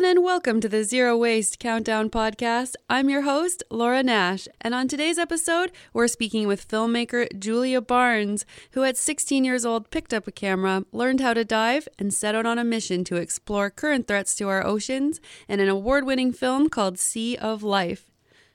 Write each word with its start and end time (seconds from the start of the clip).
everyone, 0.00 0.16
and 0.16 0.24
welcome 0.24 0.62
to 0.62 0.68
the 0.68 0.82
Zero 0.82 1.14
Waste 1.14 1.58
Countdown 1.58 2.08
Podcast. 2.08 2.74
I'm 2.88 3.10
your 3.10 3.20
host, 3.20 3.62
Laura 3.70 4.02
Nash, 4.02 4.48
and 4.62 4.74
on 4.74 4.88
today's 4.88 5.18
episode, 5.18 5.72
we're 5.92 6.08
speaking 6.08 6.46
with 6.48 6.66
filmmaker 6.66 7.28
Julia 7.38 7.82
Barnes, 7.82 8.46
who 8.70 8.82
at 8.82 8.96
16 8.96 9.44
years 9.44 9.66
old 9.66 9.90
picked 9.90 10.14
up 10.14 10.26
a 10.26 10.32
camera, 10.32 10.86
learned 10.90 11.20
how 11.20 11.34
to 11.34 11.44
dive, 11.44 11.86
and 11.98 12.14
set 12.14 12.34
out 12.34 12.46
on 12.46 12.58
a 12.58 12.64
mission 12.64 13.04
to 13.04 13.16
explore 13.16 13.68
current 13.68 14.08
threats 14.08 14.34
to 14.36 14.48
our 14.48 14.64
oceans 14.64 15.20
in 15.48 15.60
an 15.60 15.68
award 15.68 16.06
winning 16.06 16.32
film 16.32 16.70
called 16.70 16.98
Sea 16.98 17.36
of 17.36 17.62
Life. 17.62 18.10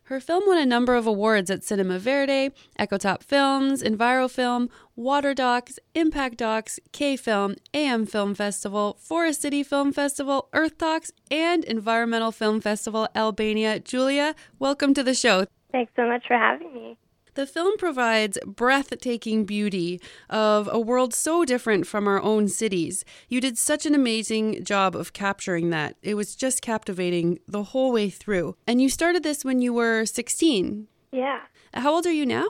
Her 0.06 0.20
film 0.20 0.44
won 0.46 0.58
a 0.58 0.66
number 0.66 0.96
of 0.96 1.06
awards 1.06 1.52
at 1.52 1.64
Cinema 1.64 2.00
Verde, 2.00 2.52
Ecotop 2.80 3.24
Films, 3.24 3.84
EnviroFilm, 3.84 4.70
Water 4.98 5.34
Docs, 5.34 5.78
Impact 5.94 6.38
Docs, 6.38 6.80
K 6.94 7.18
Film, 7.18 7.56
AM 7.74 8.06
Film 8.06 8.34
Festival, 8.34 8.96
Forest 8.98 9.42
City 9.42 9.62
Film 9.62 9.92
Festival, 9.92 10.48
Earth 10.54 10.78
Talks, 10.78 11.12
and 11.30 11.66
Environmental 11.66 12.32
Film 12.32 12.62
Festival 12.62 13.10
Albania. 13.14 13.78
Julia, 13.82 14.36
welcome 14.58 14.94
to 14.94 15.04
the 15.04 15.14
show. 15.14 15.48
Thanks 15.74 15.92
so 15.98 16.08
much 16.08 16.26
for 16.26 16.38
having 16.38 16.74
me. 16.74 16.98
The 17.34 17.46
film 17.46 17.78
provides 17.78 18.38
breathtaking 18.46 19.44
beauty 19.44 20.00
of 20.30 20.70
a 20.72 20.80
world 20.80 21.14
so 21.14 21.44
different 21.44 21.86
from 21.86 22.08
our 22.08 22.22
own 22.22 22.48
cities. 22.48 23.04
You 23.28 23.42
did 23.42 23.58
such 23.58 23.86
an 23.86 23.96
amazing 23.96 24.64
job 24.64 24.96
of 24.96 25.12
capturing 25.12 25.72
that. 25.72 25.98
It 26.04 26.14
was 26.14 26.38
just 26.38 26.62
captivating 26.62 27.40
the 27.50 27.64
whole 27.64 27.92
way 27.92 28.10
through. 28.10 28.56
And 28.66 28.82
you 28.82 28.88
started 28.88 29.24
this 29.24 29.44
when 29.44 29.60
you 29.60 29.74
were 29.74 30.06
16. 30.06 30.88
Yeah. 31.12 31.42
How 31.74 31.96
old 31.96 32.06
are 32.06 32.14
you 32.14 32.26
now? 32.26 32.46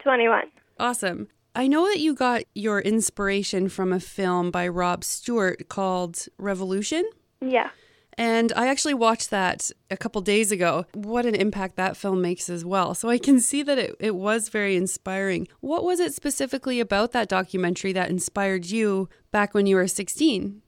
21. 0.00 0.42
Awesome. 0.78 1.28
I 1.56 1.68
know 1.68 1.86
that 1.86 2.00
you 2.00 2.14
got 2.14 2.42
your 2.54 2.80
inspiration 2.80 3.70
from 3.70 3.90
a 3.90 3.98
film 3.98 4.50
by 4.50 4.68
Rob 4.68 5.02
Stewart 5.02 5.70
called 5.70 6.26
Revolution. 6.36 7.08
Yeah. 7.40 7.70
And 8.18 8.52
I 8.54 8.68
actually 8.68 8.92
watched 8.92 9.30
that 9.30 9.70
a 9.90 9.96
couple 9.96 10.20
days 10.20 10.52
ago. 10.52 10.84
What 10.92 11.24
an 11.24 11.34
impact 11.34 11.76
that 11.76 11.96
film 11.96 12.20
makes 12.20 12.50
as 12.50 12.62
well. 12.62 12.94
So 12.94 13.08
I 13.08 13.16
can 13.16 13.40
see 13.40 13.62
that 13.62 13.78
it, 13.78 13.96
it 13.98 14.16
was 14.16 14.50
very 14.50 14.76
inspiring. 14.76 15.48
What 15.60 15.82
was 15.82 15.98
it 15.98 16.12
specifically 16.12 16.78
about 16.78 17.12
that 17.12 17.26
documentary 17.26 17.94
that 17.94 18.10
inspired 18.10 18.66
you 18.66 19.08
back 19.32 19.54
when 19.54 19.66
you 19.66 19.76
were 19.76 19.88
16? 19.88 20.60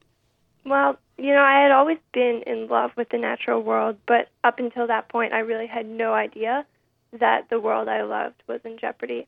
Well, 0.64 0.96
you 1.18 1.34
know, 1.34 1.42
I 1.42 1.62
had 1.62 1.70
always 1.70 1.98
been 2.14 2.42
in 2.46 2.66
love 2.68 2.92
with 2.96 3.10
the 3.10 3.18
natural 3.18 3.62
world, 3.62 3.98
but 4.06 4.28
up 4.42 4.58
until 4.58 4.86
that 4.86 5.10
point, 5.10 5.34
I 5.34 5.40
really 5.40 5.66
had 5.66 5.86
no 5.86 6.14
idea 6.14 6.64
that 7.12 7.50
the 7.50 7.60
world 7.60 7.88
I 7.88 8.02
loved 8.04 8.42
was 8.46 8.60
in 8.64 8.78
jeopardy. 8.78 9.26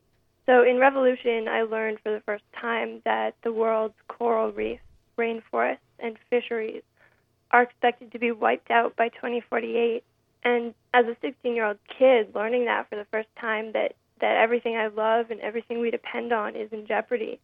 So 0.51 0.65
in 0.65 0.81
Revolution, 0.81 1.47
I 1.47 1.63
learned 1.63 1.99
for 2.03 2.11
the 2.11 2.23
first 2.27 2.43
time 2.61 3.03
that 3.05 3.37
the 3.45 3.53
world's 3.53 3.95
coral 4.09 4.51
reefs, 4.51 4.83
rainforests, 5.17 5.79
and 6.01 6.17
fisheries 6.29 6.83
are 7.53 7.63
expected 7.63 8.11
to 8.11 8.19
be 8.19 8.33
wiped 8.33 8.69
out 8.69 8.97
by 8.97 9.11
2048. 9.11 10.03
And 10.43 10.75
as 10.93 11.07
a 11.07 11.15
16 11.21 11.55
year 11.55 11.67
old 11.67 11.79
kid, 11.97 12.35
learning 12.35 12.65
that 12.65 12.91
for 12.91 12.97
the 12.97 13.07
first 13.13 13.29
time 13.41 13.71
that, 13.75 13.95
that 14.21 14.39
everything 14.39 14.77
I 14.77 14.89
love 14.89 15.31
and 15.31 15.41
everything 15.41 15.79
we 15.79 15.93
depend 15.93 16.33
on 16.33 16.57
is 16.57 16.73
in 16.73 16.85
jeopardy, 16.85 17.39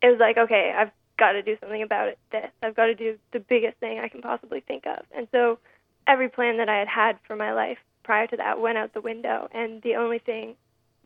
it 0.00 0.06
was 0.06 0.20
like, 0.20 0.38
okay, 0.38 0.72
I've 0.78 0.92
got 1.18 1.32
to 1.32 1.42
do 1.42 1.56
something 1.58 1.82
about 1.82 2.06
it. 2.06 2.18
This. 2.30 2.48
I've 2.62 2.76
got 2.76 2.86
to 2.86 2.94
do 2.94 3.18
the 3.32 3.40
biggest 3.40 3.78
thing 3.78 3.98
I 3.98 4.06
can 4.06 4.22
possibly 4.22 4.60
think 4.60 4.84
of. 4.86 5.04
And 5.10 5.26
so 5.32 5.58
every 6.06 6.28
plan 6.28 6.58
that 6.58 6.68
I 6.68 6.78
had 6.78 6.86
had 6.86 7.18
for 7.26 7.34
my 7.34 7.52
life 7.54 7.78
prior 8.04 8.28
to 8.28 8.36
that 8.36 8.60
went 8.60 8.78
out 8.78 8.94
the 8.94 9.00
window. 9.00 9.48
And 9.52 9.82
the 9.82 9.96
only 9.96 10.20
thing 10.20 10.54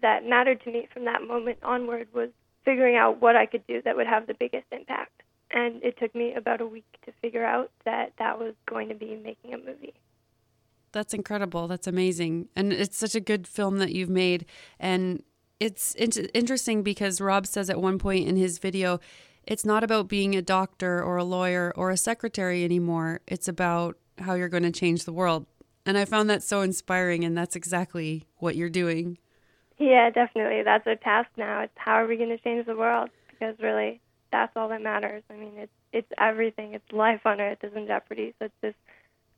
that 0.03 0.25
mattered 0.25 0.63
to 0.65 0.73
me 0.73 0.89
from 0.93 1.05
that 1.05 1.23
moment 1.27 1.59
onward 1.63 2.09
was 2.13 2.31
figuring 2.65 2.97
out 2.97 3.21
what 3.21 3.37
I 3.37 3.47
could 3.47 3.67
do 3.67 3.81
that 3.83 3.97
would 3.97 4.07
have 4.07 4.27
the 4.27 4.35
biggest 4.35 4.67
impact 4.71 5.23
and 5.51 5.83
it 5.83 5.99
took 5.99 6.15
me 6.15 6.35
about 6.35 6.61
a 6.61 6.67
week 6.67 6.87
to 7.05 7.13
figure 7.21 7.45
out 7.45 7.71
that 7.85 8.13
that 8.19 8.39
was 8.39 8.55
going 8.67 8.89
to 8.89 8.95
be 8.95 9.17
making 9.17 9.53
a 9.53 9.59
movie. 9.59 9.95
That's 10.93 11.15
incredible. 11.15 11.69
That's 11.69 11.87
amazing. 11.87 12.49
And 12.57 12.73
it's 12.73 12.97
such 12.97 13.15
a 13.15 13.21
good 13.21 13.47
film 13.47 13.79
that 13.79 13.93
you've 13.93 14.11
made. 14.11 14.47
And 14.79 15.23
it's 15.59 15.95
interesting 15.97 16.83
because 16.83 17.21
Rob 17.21 17.47
says 17.47 17.69
at 17.69 17.81
one 17.81 17.99
point 17.99 18.29
in 18.29 18.37
his 18.37 18.59
video, 18.59 19.01
it's 19.45 19.65
not 19.65 19.85
about 19.85 20.09
being 20.09 20.35
a 20.35 20.43
doctor 20.43 21.03
or 21.03 21.17
a 21.17 21.25
lawyer 21.25 21.73
or 21.77 21.91
a 21.91 21.97
secretary 21.97 22.65
anymore. 22.65 23.21
It's 23.27 23.49
about 23.49 23.97
how 24.19 24.35
you're 24.35 24.49
going 24.49 24.63
to 24.63 24.73
change 24.73 25.05
the 25.05 25.13
world. 25.13 25.47
And 25.87 25.97
I 25.97 26.05
found 26.05 26.31
that 26.31 26.43
so 26.43 26.61
inspiring. 26.61 27.25
And 27.25 27.37
that's 27.37 27.57
exactly 27.57 28.27
what 28.37 28.57
you're 28.57 28.71
doing. 28.71 29.19
Yeah, 29.81 30.11
definitely. 30.11 30.63
That's 30.63 30.87
our 30.87 30.97
task 30.97 31.31
now. 31.39 31.63
It's 31.63 31.73
how 31.77 31.95
are 31.95 32.07
we 32.07 32.19
going 32.19 32.31
to 32.31 32.39
change 32.39 32.67
the 32.67 32.77
world? 32.77 33.11
Because 33.31 33.57
really, 33.61 34.01
that's 34.31 34.53
all 34.57 34.69
that 34.69 34.83
matters. 34.83 35.25
I 35.31 35.35
mean, 35.35 35.55
it's 35.57 35.73
it's 35.93 36.13
everything. 36.19 36.75
It's 36.75 36.93
life 36.93 37.23
on 37.25 37.41
Earth 37.41 37.59
is 37.65 37.73
in 37.75 37.89
jeopardy. 37.89 38.35
So 38.39 38.47
it's 38.47 38.55
this 38.63 38.75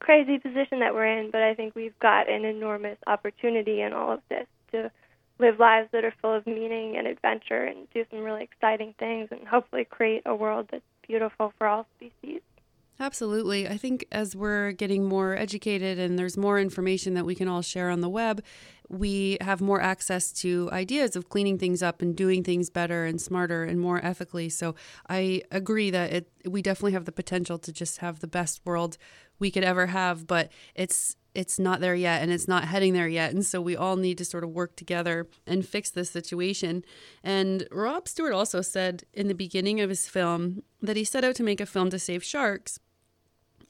crazy 0.01 0.39
position 0.39 0.81
that 0.81 0.95
we're 0.95 1.07
in. 1.21 1.31
But 1.31 1.43
I 1.43 1.55
think 1.55 1.77
we've 1.77 1.99
got 2.01 2.29
an 2.31 2.45
enormous 2.45 2.99
opportunity 3.07 3.83
in 3.83 3.95
all 3.95 4.13
of 4.13 4.21
this 4.29 4.47
to 4.73 4.91
live 5.39 5.61
lives 5.61 5.89
that 5.93 6.05
are 6.05 6.15
full 6.21 6.35
of 6.35 6.47
meaning 6.47 6.97
and 6.99 7.07
adventure 7.07 7.65
and 7.65 7.89
do 7.95 8.05
some 8.11 8.21
really 8.21 8.43
exciting 8.45 8.95
things 8.99 9.29
and 9.31 9.47
hopefully 9.47 9.85
create 9.85 10.23
a 10.27 10.35
world 10.35 10.69
that's 10.73 10.85
beautiful 11.07 11.53
for 11.57 11.69
all 11.69 11.87
species. 11.97 12.43
Absolutely. 13.01 13.67
I 13.69 13.77
think 13.77 14.07
as 14.13 14.37
we're 14.37 14.73
getting 14.73 15.05
more 15.05 15.35
educated 15.37 15.99
and 15.99 16.19
there's 16.19 16.37
more 16.37 16.61
information 16.61 17.15
that 17.15 17.25
we 17.27 17.35
can 17.35 17.49
all 17.49 17.63
share 17.63 17.91
on 17.91 18.01
the 18.01 18.09
web, 18.09 18.43
we 18.89 19.39
have 19.41 19.61
more 19.61 19.81
access 19.81 20.31
to 20.35 20.69
ideas 20.71 21.17
of 21.17 21.29
cleaning 21.29 21.59
things 21.59 21.83
up 21.83 22.01
and 22.01 22.15
doing 22.15 22.45
things 22.45 22.71
better 22.71 23.05
and 23.05 23.21
smarter 23.21 23.65
and 23.65 23.81
more 23.81 24.05
ethically. 24.05 24.49
So 24.49 24.75
I 25.09 25.43
agree 25.51 25.91
that 25.91 26.13
it 26.13 26.29
we 26.45 26.63
definitely 26.63 26.93
have 26.93 27.07
the 27.07 27.13
potential 27.13 27.59
to 27.59 27.73
just 27.73 27.99
have 27.99 28.21
the 28.21 28.27
best 28.29 28.61
world 28.65 28.99
we 29.39 29.51
could 29.51 29.65
ever 29.65 29.87
have, 29.87 30.27
but 30.27 30.53
it's 30.75 31.17
it's 31.35 31.59
not 31.59 31.81
there 31.81 31.95
yet 31.95 32.23
and 32.23 32.31
it's 32.31 32.49
not 32.49 32.65
heading 32.65 32.93
there 32.93 33.09
yet. 33.09 33.33
And 33.33 33.45
so 33.45 33.61
we 33.61 33.77
all 33.77 33.97
need 33.97 34.19
to 34.19 34.25
sort 34.25 34.45
of 34.45 34.51
work 34.51 34.77
together 34.77 35.29
and 35.47 35.67
fix 35.67 35.91
this 35.91 36.11
situation. 36.11 36.85
And 37.23 37.67
Rob 37.71 38.09
Stewart 38.09 38.33
also 38.33 38.61
said 38.61 39.05
in 39.13 39.29
the 39.29 39.35
beginning 39.35 39.81
of 39.81 39.89
his 39.89 40.09
film 40.09 40.63
that 40.81 40.97
he 40.97 41.05
set 41.05 41.25
out 41.25 41.35
to 41.37 41.43
make 41.43 41.61
a 41.61 41.67
film 41.67 41.91
to 41.91 41.99
save 41.99 42.23
sharks 42.23 42.79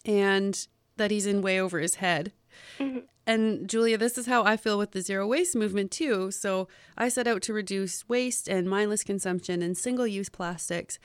and 0.04 0.66
that 0.96 1.10
he's 1.10 1.26
in 1.26 1.42
way 1.42 1.60
over 1.60 1.78
his 1.78 1.96
head. 1.96 2.32
Mm-hmm. 2.78 2.98
And 3.24 3.68
Julia, 3.68 3.96
this 3.96 4.18
is 4.18 4.26
how 4.26 4.44
I 4.44 4.56
feel 4.56 4.78
with 4.78 4.90
the 4.90 5.00
zero 5.00 5.26
waste 5.26 5.54
movement 5.54 5.92
too. 5.92 6.32
So 6.32 6.66
I 6.98 7.08
set 7.08 7.28
out 7.28 7.42
to 7.42 7.52
reduce 7.52 8.08
waste 8.08 8.48
and 8.48 8.68
mindless 8.68 9.04
consumption 9.04 9.62
and 9.62 9.78
single 9.78 10.06
use 10.06 10.28
plastics. 10.28 10.98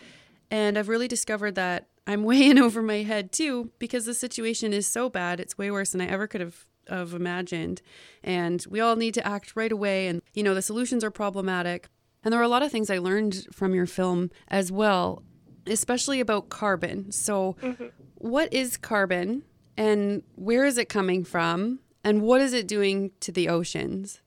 And 0.50 0.78
I've 0.78 0.90
really 0.90 1.08
discovered 1.08 1.56
that 1.56 1.88
I'm 2.08 2.24
way 2.24 2.50
in 2.50 2.58
over 2.58 2.82
my 2.82 3.04
head 3.04 3.32
too 3.32 3.72
because 3.78 4.06
the 4.06 4.16
situation 4.16 4.74
is 4.74 4.88
so 4.88 5.10
bad. 5.10 5.40
It's 5.40 5.58
way 5.58 5.70
worse 5.70 5.92
than 5.92 6.02
I 6.02 6.08
ever 6.08 6.26
could 6.26 6.42
have 6.42 6.66
have 6.90 7.14
imagined. 7.14 7.82
And 8.24 8.66
we 8.70 8.80
all 8.80 8.96
need 8.96 9.14
to 9.16 9.28
act 9.28 9.56
right 9.56 9.72
away. 9.72 10.08
And, 10.08 10.22
you 10.34 10.44
know, 10.44 10.54
the 10.54 10.62
solutions 10.62 11.04
are 11.04 11.12
problematic. 11.12 11.90
And 12.24 12.32
there 12.32 12.40
were 12.40 12.46
a 12.46 12.50
lot 12.50 12.64
of 12.64 12.72
things 12.72 12.90
I 12.90 12.98
learned 12.98 13.48
from 13.52 13.74
your 13.74 13.86
film 13.86 14.32
as 14.48 14.72
well, 14.72 15.24
especially 15.66 16.20
about 16.20 16.50
carbon. 16.50 17.12
So, 17.12 17.56
mm-hmm. 17.62 17.86
what 18.16 18.52
is 18.54 18.78
carbon 18.78 19.44
and 19.78 20.24
where 20.36 20.66
is 20.66 20.78
it 20.78 20.90
coming 20.90 21.24
from? 21.24 21.80
And 22.04 22.22
what 22.22 22.42
is 22.42 22.54
it 22.54 22.68
doing 22.68 23.12
to 23.22 23.32
the 23.32 23.50
oceans? 23.50 24.22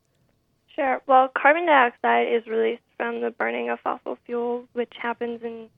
Sure. 0.74 1.00
Well, 1.06 1.30
carbon 1.36 1.66
dioxide 1.66 2.28
is 2.32 2.46
released 2.46 2.82
from 2.96 3.20
the 3.20 3.30
burning 3.30 3.70
of 3.70 3.80
fossil 3.80 4.18
fuels, 4.24 4.66
which 4.72 4.92
happens 5.00 5.42
in, 5.42 5.68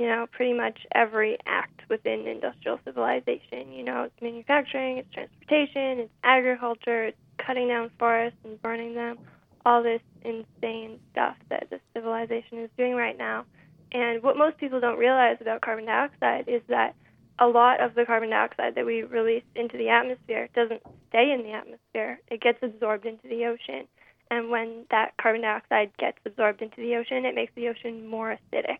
you 0.00 0.06
know, 0.06 0.26
pretty 0.32 0.54
much 0.54 0.78
every 0.94 1.36
act 1.44 1.82
within 1.90 2.26
industrial 2.26 2.80
civilization. 2.86 3.70
You 3.70 3.84
know, 3.84 4.04
it's 4.04 4.22
manufacturing, 4.22 4.96
it's 4.96 5.12
transportation, 5.12 6.00
it's 6.00 6.12
agriculture, 6.24 7.04
it's 7.04 7.18
cutting 7.36 7.68
down 7.68 7.90
forests 7.98 8.38
and 8.42 8.60
burning 8.62 8.94
them. 8.94 9.18
All 9.66 9.82
this 9.82 10.00
insane 10.24 10.98
stuff 11.12 11.36
that 11.50 11.66
the 11.68 11.80
civilization 11.92 12.60
is 12.60 12.70
doing 12.78 12.94
right 12.94 13.18
now. 13.18 13.44
And 13.92 14.22
what 14.22 14.38
most 14.38 14.56
people 14.56 14.80
don't 14.80 14.98
realize 14.98 15.36
about 15.38 15.60
carbon 15.60 15.84
dioxide 15.84 16.44
is 16.48 16.62
that 16.68 16.94
a 17.38 17.46
lot 17.46 17.82
of 17.82 17.94
the 17.94 18.06
carbon 18.06 18.30
dioxide 18.30 18.76
that 18.76 18.86
we 18.86 19.02
release 19.02 19.44
into 19.54 19.76
the 19.76 19.90
atmosphere 19.90 20.48
doesn't 20.54 20.80
stay 21.10 21.30
in 21.30 21.42
the 21.42 21.52
atmosphere. 21.52 22.20
It 22.30 22.40
gets 22.40 22.58
absorbed 22.62 23.04
into 23.04 23.28
the 23.28 23.44
ocean. 23.44 23.86
And 24.30 24.48
when 24.48 24.86
that 24.90 25.12
carbon 25.20 25.42
dioxide 25.42 25.90
gets 25.98 26.16
absorbed 26.24 26.62
into 26.62 26.76
the 26.78 26.96
ocean, 26.96 27.26
it 27.26 27.34
makes 27.34 27.52
the 27.54 27.68
ocean 27.68 28.06
more 28.06 28.34
acidic. 28.34 28.78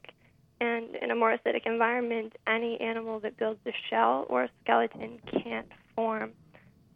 And 0.61 0.95
in 0.97 1.11
a 1.11 1.15
more 1.15 1.37
acidic 1.37 1.67
environment, 1.67 2.35
any 2.47 2.79
animal 2.81 3.19
that 3.21 3.39
builds 3.39 3.61
a 3.67 3.73
shell 3.89 4.27
or 4.29 4.45
a 4.45 4.51
skeleton 4.63 5.19
can't 5.43 5.69
form. 5.97 6.33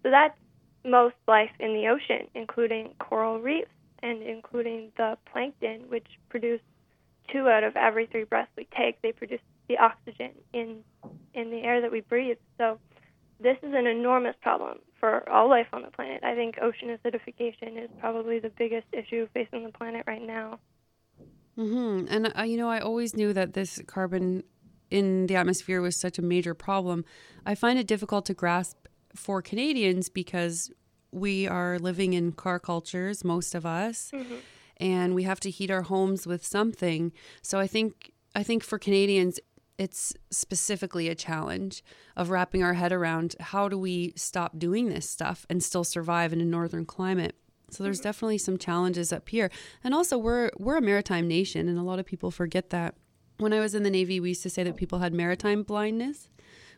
So 0.02 0.11
that's 0.11 0.37
most 0.84 1.14
life 1.26 1.50
in 1.58 1.72
the 1.72 1.88
ocean, 1.88 2.28
including 2.34 2.94
coral 2.99 3.40
reefs 3.40 3.70
and 4.02 4.22
including 4.22 4.93
the 4.99 5.16
plankton, 5.32 5.84
which 5.88 6.06
produce 6.28 6.61
two 7.32 7.49
out 7.49 7.64
of 7.64 7.75
every 7.76 8.06
three 8.06 8.25
breaths 8.25 8.50
we 8.56 8.69
take. 8.76 9.00
They 9.00 9.12
produce 9.12 9.40
the 9.69 9.78
oxygen 9.78 10.32
in 10.52 10.81
in 11.32 11.50
the 11.50 11.62
air 11.62 11.81
that 11.81 11.90
we 11.90 12.00
breathe. 12.02 12.37
So 12.58 12.78
this 13.40 13.56
is 13.62 13.72
an 13.75 13.87
enormous 13.87 14.37
problem 14.43 14.78
for 15.00 15.28
all 15.28 15.49
life 15.49 15.66
on 15.72 15.82
the 15.82 15.90
planet. 15.90 16.22
I 16.22 16.34
think 16.34 16.56
ocean 16.61 16.96
acidification 16.96 17.82
is 17.82 17.90
probably 17.99 18.38
the 18.38 18.50
biggest 18.50 18.87
issue 18.93 19.26
facing 19.34 19.64
the 19.64 19.72
planet 19.72 20.05
right 20.06 20.22
now. 20.22 20.58
Mm-hmm. 21.58 22.06
And 22.08 22.32
uh, 22.36 22.42
you 22.42 22.56
know, 22.56 22.68
I 22.68 22.80
always 22.80 23.14
knew 23.14 23.32
that 23.32 23.54
this 23.54 23.80
carbon 23.86 24.42
in 24.90 25.26
the 25.26 25.36
atmosphere 25.36 25.80
was 25.80 25.98
such 25.98 26.18
a 26.18 26.22
major 26.22 26.54
problem. 26.54 27.04
I 27.46 27.54
find 27.54 27.78
it 27.78 27.86
difficult 27.86 28.26
to 28.26 28.34
grasp 28.34 28.86
for 29.14 29.42
Canadians 29.42 30.08
because 30.08 30.70
we 31.10 31.46
are 31.46 31.78
living 31.78 32.12
in 32.12 32.32
car 32.32 32.58
cultures, 32.58 33.24
most 33.24 33.54
of 33.54 33.64
us, 33.64 34.10
mm-hmm. 34.12 34.36
and 34.78 35.14
we 35.14 35.22
have 35.22 35.40
to 35.40 35.50
heat 35.50 35.70
our 35.70 35.82
homes 35.82 36.26
with 36.26 36.44
something. 36.44 37.12
So 37.42 37.58
I 37.58 37.66
think 37.66 38.12
I 38.34 38.42
think 38.42 38.64
for 38.64 38.78
Canadians, 38.78 39.38
it's 39.78 40.12
specifically 40.30 41.08
a 41.08 41.14
challenge 41.14 41.82
of 42.16 42.30
wrapping 42.30 42.62
our 42.62 42.74
head 42.74 42.92
around 42.92 43.34
how 43.40 43.68
do 43.68 43.78
we 43.78 44.12
stop 44.16 44.58
doing 44.58 44.88
this 44.88 45.08
stuff 45.08 45.46
and 45.48 45.62
still 45.62 45.84
survive 45.84 46.32
in 46.32 46.40
a 46.40 46.44
northern 46.44 46.84
climate. 46.84 47.36
So 47.75 47.82
there's 47.82 48.00
definitely 48.00 48.38
some 48.38 48.59
challenges 48.59 49.12
up 49.12 49.29
here. 49.29 49.50
And 49.82 49.94
also 49.94 50.17
we're 50.17 50.50
we're 50.59 50.76
a 50.76 50.82
maritime 50.82 51.29
nation 51.29 51.69
and 51.69 51.79
a 51.79 51.82
lot 51.82 51.99
of 51.99 52.06
people 52.06 52.31
forget 52.31 52.71
that. 52.71 52.94
When 53.38 53.53
I 53.53 53.59
was 53.59 53.75
in 53.75 53.82
the 53.82 53.91
Navy, 53.91 54.21
we 54.21 54.29
used 54.29 54.44
to 54.44 54.50
say 54.50 54.62
that 54.62 54.76
people 54.76 55.00
had 55.00 55.12
maritime 55.12 55.65
blindness, 55.65 56.29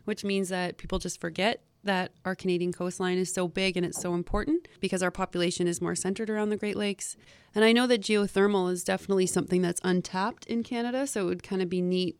which 0.05 0.23
means 0.23 0.49
that 0.49 0.77
people 0.77 0.97
just 0.97 1.21
forget 1.21 1.61
that 1.83 2.11
our 2.25 2.35
Canadian 2.35 2.71
coastline 2.73 3.17
is 3.17 3.33
so 3.33 3.47
big 3.47 3.77
and 3.77 3.85
it's 3.85 4.01
so 4.01 4.13
important 4.13 4.67
because 4.79 5.03
our 5.03 5.11
population 5.11 5.67
is 5.67 5.81
more 5.81 5.95
centered 5.95 6.29
around 6.29 6.49
the 6.49 6.57
Great 6.57 6.75
Lakes. 6.75 7.15
And 7.53 7.63
I 7.63 7.71
know 7.71 7.87
that 7.87 8.01
geothermal 8.01 8.71
is 8.71 8.83
definitely 8.83 9.27
something 9.27 9.61
that's 9.61 9.81
untapped 9.83 10.45
in 10.47 10.63
Canada, 10.63 11.07
so 11.07 11.21
it 11.21 11.25
would 11.25 11.43
kind 11.43 11.61
of 11.61 11.69
be 11.69 11.81
neat 11.81 12.17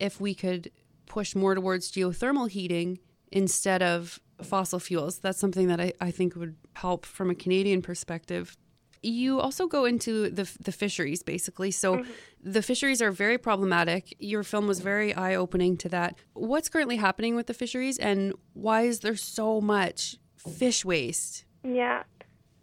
if 0.00 0.20
we 0.20 0.34
could 0.34 0.70
push 1.06 1.34
more 1.34 1.54
towards 1.54 1.92
geothermal 1.92 2.48
heating 2.48 2.98
instead 3.30 3.82
of 3.82 4.20
fossil 4.44 4.78
fuels. 4.78 5.18
That's 5.18 5.38
something 5.38 5.68
that 5.68 5.80
I, 5.80 5.92
I 6.00 6.10
think 6.10 6.36
would 6.36 6.56
help 6.74 7.06
from 7.06 7.30
a 7.30 7.34
Canadian 7.34 7.82
perspective. 7.82 8.56
You 9.02 9.38
also 9.38 9.66
go 9.66 9.84
into 9.84 10.30
the, 10.30 10.50
the 10.60 10.72
fisheries, 10.72 11.22
basically. 11.22 11.70
So 11.70 11.96
mm-hmm. 11.96 12.10
the 12.42 12.62
fisheries 12.62 13.02
are 13.02 13.10
very 13.10 13.36
problematic. 13.36 14.14
Your 14.18 14.42
film 14.42 14.66
was 14.66 14.80
very 14.80 15.12
eye 15.14 15.34
opening 15.34 15.76
to 15.78 15.88
that. 15.90 16.16
What's 16.32 16.68
currently 16.70 16.96
happening 16.96 17.36
with 17.36 17.46
the 17.46 17.54
fisheries, 17.54 17.98
and 17.98 18.32
why 18.54 18.82
is 18.82 19.00
there 19.00 19.16
so 19.16 19.60
much 19.60 20.16
fish 20.36 20.84
waste? 20.84 21.44
Yeah. 21.62 22.04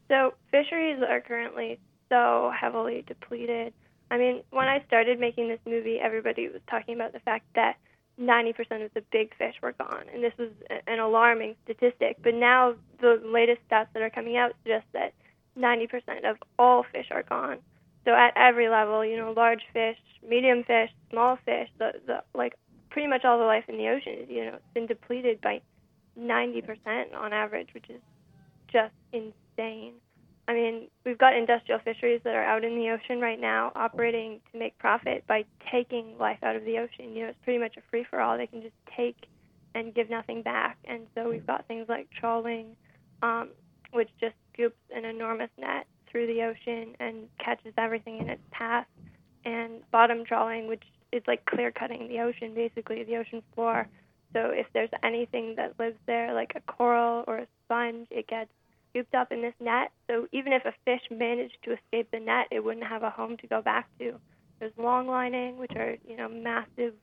So 0.07 0.33
fisheries 0.49 1.01
are 1.07 1.21
currently 1.21 1.79
so 2.09 2.51
heavily 2.59 3.03
depleted. 3.07 3.73
I 4.09 4.17
mean, 4.17 4.41
when 4.49 4.67
I 4.67 4.83
started 4.87 5.19
making 5.19 5.47
this 5.47 5.59
movie, 5.65 5.99
everybody 6.03 6.49
was 6.49 6.61
talking 6.69 6.95
about 6.95 7.13
the 7.13 7.19
fact 7.19 7.45
that 7.55 7.77
90% 8.21 8.85
of 8.85 8.93
the 8.93 9.03
big 9.11 9.35
fish 9.37 9.55
were 9.61 9.73
gone. 9.73 10.05
And 10.13 10.23
this 10.23 10.33
was 10.37 10.49
an 10.87 10.99
alarming 10.99 11.55
statistic. 11.63 12.17
But 12.23 12.35
now 12.35 12.75
the 12.99 13.21
latest 13.25 13.61
stats 13.69 13.87
that 13.93 14.01
are 14.01 14.09
coming 14.09 14.37
out 14.37 14.53
suggest 14.63 14.85
that 14.93 15.13
90% 15.57 16.29
of 16.29 16.37
all 16.57 16.85
fish 16.91 17.07
are 17.11 17.23
gone. 17.23 17.57
So 18.05 18.11
at 18.11 18.33
every 18.35 18.69
level, 18.69 19.05
you 19.05 19.17
know, 19.17 19.33
large 19.35 19.61
fish, 19.73 19.97
medium 20.27 20.63
fish, 20.63 20.89
small 21.09 21.37
fish, 21.45 21.69
the, 21.77 21.93
the 22.07 22.23
like 22.33 22.53
pretty 22.89 23.07
much 23.07 23.25
all 23.25 23.37
the 23.37 23.45
life 23.45 23.65
in 23.67 23.77
the 23.77 23.87
ocean 23.87 24.25
you 24.27 24.45
know, 24.45 24.55
it's 24.55 24.73
been 24.73 24.85
depleted 24.85 25.39
by 25.41 25.61
90% 26.19 27.15
on 27.15 27.33
average, 27.33 27.69
which 27.73 27.89
is 27.89 28.01
just 28.71 28.93
insane. 29.13 29.93
I 30.51 30.53
mean, 30.53 30.87
we've 31.05 31.17
got 31.17 31.33
industrial 31.33 31.79
fisheries 31.79 32.19
that 32.25 32.35
are 32.35 32.43
out 32.43 32.65
in 32.65 32.75
the 32.75 32.89
ocean 32.89 33.21
right 33.21 33.39
now 33.39 33.71
operating 33.73 34.41
to 34.51 34.59
make 34.59 34.77
profit 34.77 35.25
by 35.25 35.45
taking 35.71 36.17
life 36.19 36.39
out 36.43 36.57
of 36.57 36.65
the 36.65 36.77
ocean. 36.77 37.15
You 37.15 37.23
know, 37.23 37.29
it's 37.29 37.37
pretty 37.45 37.57
much 37.57 37.77
a 37.77 37.81
free 37.89 38.05
for 38.09 38.19
all. 38.19 38.37
They 38.37 38.47
can 38.47 38.61
just 38.61 38.75
take 38.97 39.15
and 39.75 39.95
give 39.95 40.09
nothing 40.09 40.41
back. 40.41 40.77
And 40.83 41.07
so 41.15 41.29
we've 41.29 41.47
got 41.47 41.65
things 41.69 41.85
like 41.87 42.09
trawling, 42.19 42.75
um, 43.23 43.51
which 43.93 44.09
just 44.19 44.35
scoops 44.51 44.75
an 44.93 45.05
enormous 45.05 45.49
net 45.57 45.87
through 46.11 46.27
the 46.27 46.43
ocean 46.43 46.95
and 46.99 47.29
catches 47.39 47.73
everything 47.77 48.17
in 48.17 48.29
its 48.29 48.43
path, 48.51 48.87
and 49.45 49.89
bottom 49.89 50.25
trawling, 50.25 50.67
which 50.67 50.83
is 51.13 51.23
like 51.27 51.45
clear 51.45 51.71
cutting 51.71 52.09
the 52.09 52.19
ocean, 52.19 52.53
basically, 52.53 53.05
the 53.05 53.15
ocean 53.15 53.41
floor. 53.55 53.87
So 54.33 54.49
if 54.53 54.67
there's 54.73 54.89
anything 55.01 55.55
that 55.55 55.79
lives 55.79 55.97
there, 56.07 56.33
like 56.33 56.51
a 56.57 56.61
coral 56.69 57.23
or 57.25 57.37
a 57.37 57.47
sponge, 57.63 58.07
it 58.11 58.27
gets 58.27 58.49
scooped 58.91 59.15
up 59.15 59.31
in 59.31 59.41
this 59.41 59.53
net. 59.59 59.91
So 60.07 60.27
even 60.31 60.53
if 60.53 60.65
a 60.65 60.73
fish 60.85 61.01
managed 61.09 61.57
to 61.63 61.73
escape 61.73 62.09
the 62.11 62.19
net, 62.19 62.47
it 62.51 62.63
wouldn't 62.63 62.85
have 62.85 63.03
a 63.03 63.09
home 63.09 63.37
to 63.37 63.47
go 63.47 63.61
back 63.61 63.87
to. 63.99 64.15
There's 64.59 64.71
long 64.77 65.07
lining, 65.07 65.57
which 65.57 65.71
are 65.75 65.95
you 66.07 66.15
know 66.15 66.29
massive 66.29 66.93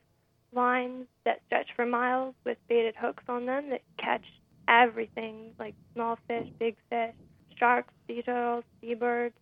lines 0.53 1.07
that 1.25 1.41
stretch 1.47 1.69
for 1.77 1.85
miles 1.85 2.35
with 2.45 2.57
baited 2.69 2.95
hooks 2.97 3.25
on 3.29 3.47
them 3.47 3.71
that 3.71 3.83
catch 3.99 4.25
everything 4.69 5.53
like 5.59 5.75
small 5.95 6.19
fish, 6.27 6.47
big 6.59 6.77
fish, 6.89 7.15
sharks, 7.59 7.93
sea 8.07 8.23
turtles, 8.23 8.65
seabirds. 8.81 9.35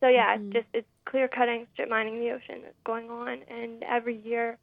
So 0.00 0.08
yeah, 0.08 0.36
mm-hmm. 0.36 0.46
it's 0.46 0.54
just 0.54 0.66
it's 0.72 0.88
clear 1.04 1.28
cutting, 1.28 1.66
strip 1.74 1.88
mining 1.88 2.20
the 2.20 2.30
ocean 2.30 2.62
that's 2.62 2.74
going 2.84 3.10
on, 3.10 3.40
and 3.48 3.82
every 3.82 4.20
year, 4.24 4.56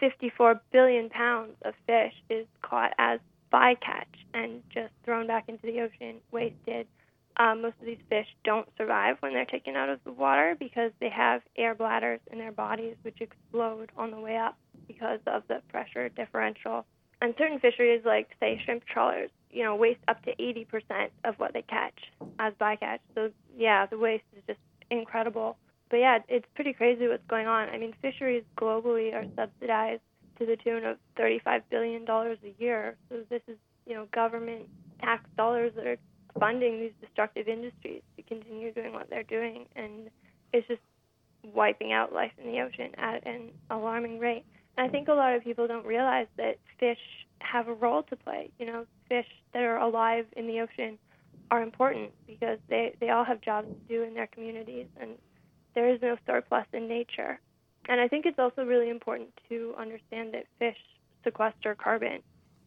54 0.00 0.60
billion 0.72 1.08
pounds 1.10 1.54
of 1.62 1.74
fish 1.86 2.14
is 2.28 2.46
caught 2.62 2.92
as 2.98 3.20
bycatch 3.52 4.04
and 4.34 4.62
just 4.72 4.92
thrown 5.04 5.26
back 5.26 5.48
into 5.48 5.66
the 5.66 5.80
ocean, 5.80 6.16
wasted. 6.30 6.86
Um, 7.36 7.62
most 7.62 7.76
of 7.80 7.86
these 7.86 7.98
fish 8.08 8.26
don't 8.44 8.68
survive 8.76 9.16
when 9.20 9.32
they're 9.32 9.46
taken 9.46 9.76
out 9.76 9.88
of 9.88 10.00
the 10.04 10.12
water 10.12 10.56
because 10.58 10.90
they 11.00 11.08
have 11.08 11.42
air 11.56 11.74
bladders 11.74 12.20
in 12.30 12.38
their 12.38 12.52
bodies 12.52 12.96
which 13.02 13.20
explode 13.20 13.90
on 13.96 14.10
the 14.10 14.20
way 14.20 14.36
up 14.36 14.58
because 14.86 15.20
of 15.26 15.42
the 15.48 15.62
pressure 15.68 16.08
differential. 16.10 16.84
And 17.22 17.34
certain 17.38 17.58
fisheries, 17.58 18.02
like 18.04 18.28
say 18.40 18.60
shrimp 18.64 18.84
trawlers, 18.86 19.30
you 19.50 19.62
know, 19.62 19.76
waste 19.76 20.00
up 20.08 20.22
to 20.24 20.34
80% 20.36 21.10
of 21.24 21.34
what 21.38 21.52
they 21.52 21.62
catch 21.62 21.98
as 22.38 22.52
bycatch. 22.60 23.00
So 23.14 23.30
yeah, 23.56 23.86
the 23.86 23.98
waste 23.98 24.24
is 24.36 24.42
just 24.46 24.60
incredible. 24.90 25.56
But 25.90 25.98
yeah, 25.98 26.18
it's 26.28 26.46
pretty 26.54 26.72
crazy 26.72 27.08
what's 27.08 27.26
going 27.28 27.46
on. 27.46 27.68
I 27.68 27.78
mean, 27.78 27.94
fisheries 28.00 28.44
globally 28.56 29.12
are 29.12 29.24
subsidized 29.36 30.02
to 30.40 30.46
the 30.46 30.56
tune 30.56 30.84
of 30.84 30.96
$35 31.18 31.62
billion 31.70 32.08
a 32.08 32.34
year. 32.58 32.96
So 33.08 33.18
this 33.28 33.42
is, 33.46 33.56
you 33.86 33.94
know, 33.94 34.06
government 34.12 34.62
tax 35.00 35.24
dollars 35.36 35.72
that 35.76 35.86
are 35.86 35.96
funding 36.38 36.80
these 36.80 36.92
destructive 37.00 37.46
industries 37.46 38.02
to 38.16 38.22
continue 38.22 38.72
doing 38.72 38.92
what 38.92 39.08
they're 39.10 39.22
doing. 39.22 39.66
And 39.76 40.10
it's 40.52 40.66
just 40.66 40.80
wiping 41.54 41.92
out 41.92 42.12
life 42.12 42.32
in 42.42 42.50
the 42.50 42.60
ocean 42.60 42.90
at 42.96 43.26
an 43.26 43.50
alarming 43.70 44.18
rate. 44.18 44.44
And 44.76 44.86
I 44.86 44.90
think 44.90 45.08
a 45.08 45.12
lot 45.12 45.34
of 45.34 45.44
people 45.44 45.66
don't 45.66 45.86
realize 45.86 46.26
that 46.36 46.58
fish 46.78 46.98
have 47.40 47.68
a 47.68 47.74
role 47.74 48.02
to 48.04 48.16
play. 48.16 48.50
You 48.58 48.66
know, 48.66 48.86
fish 49.08 49.26
that 49.52 49.62
are 49.62 49.78
alive 49.78 50.26
in 50.36 50.46
the 50.46 50.60
ocean 50.60 50.98
are 51.50 51.62
important 51.62 52.10
because 52.26 52.58
they, 52.68 52.94
they 53.00 53.10
all 53.10 53.24
have 53.24 53.40
jobs 53.40 53.68
to 53.68 53.94
do 53.94 54.04
in 54.04 54.14
their 54.14 54.28
communities 54.28 54.86
and 55.00 55.10
there 55.74 55.92
is 55.92 56.00
no 56.02 56.16
surplus 56.26 56.66
in 56.72 56.88
nature. 56.88 57.40
And 57.90 58.00
I 58.00 58.06
think 58.06 58.24
it's 58.24 58.38
also 58.38 58.62
really 58.62 58.88
important 58.88 59.30
to 59.48 59.74
understand 59.76 60.32
that 60.32 60.44
fish 60.60 60.76
sequester 61.24 61.74
carbon. 61.74 62.22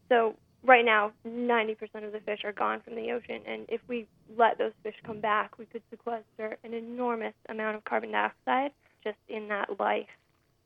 So 0.09 0.35
right 0.65 0.83
now, 0.83 1.13
90% 1.25 1.77
of 2.05 2.11
the 2.11 2.19
fish 2.25 2.41
are 2.43 2.51
gone 2.51 2.81
from 2.81 2.95
the 2.95 3.09
ocean, 3.11 3.41
and 3.47 3.65
if 3.69 3.79
we 3.87 4.05
let 4.37 4.57
those 4.57 4.73
fish 4.83 4.95
come 5.05 5.21
back, 5.21 5.57
we 5.57 5.65
could 5.65 5.81
sequester 5.89 6.57
an 6.65 6.73
enormous 6.73 7.33
amount 7.47 7.77
of 7.77 7.85
carbon 7.85 8.11
dioxide 8.11 8.71
just 9.01 9.17
in 9.29 9.47
that 9.47 9.79
life. 9.79 10.09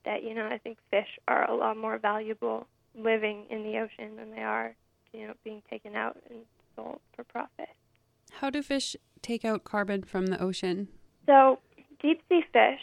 That 0.04 0.24
you 0.24 0.34
know, 0.34 0.46
I 0.46 0.58
think 0.58 0.78
fish 0.90 1.08
are 1.28 1.48
a 1.48 1.54
lot 1.54 1.76
more 1.76 1.96
valuable 1.96 2.66
living 2.96 3.44
in 3.50 3.62
the 3.62 3.78
ocean 3.78 4.16
than 4.16 4.32
they 4.32 4.42
are, 4.42 4.74
you 5.12 5.28
know, 5.28 5.34
being 5.44 5.62
taken 5.70 5.94
out 5.94 6.16
and 6.28 6.40
sold 6.74 6.98
for 7.14 7.22
profit. 7.22 7.68
How 8.32 8.50
do 8.50 8.60
fish 8.62 8.96
take 9.22 9.44
out 9.44 9.62
carbon 9.62 10.02
from 10.02 10.26
the 10.26 10.42
ocean? 10.42 10.88
So 11.26 11.60
deep 12.00 12.22
sea 12.28 12.42
fish 12.52 12.80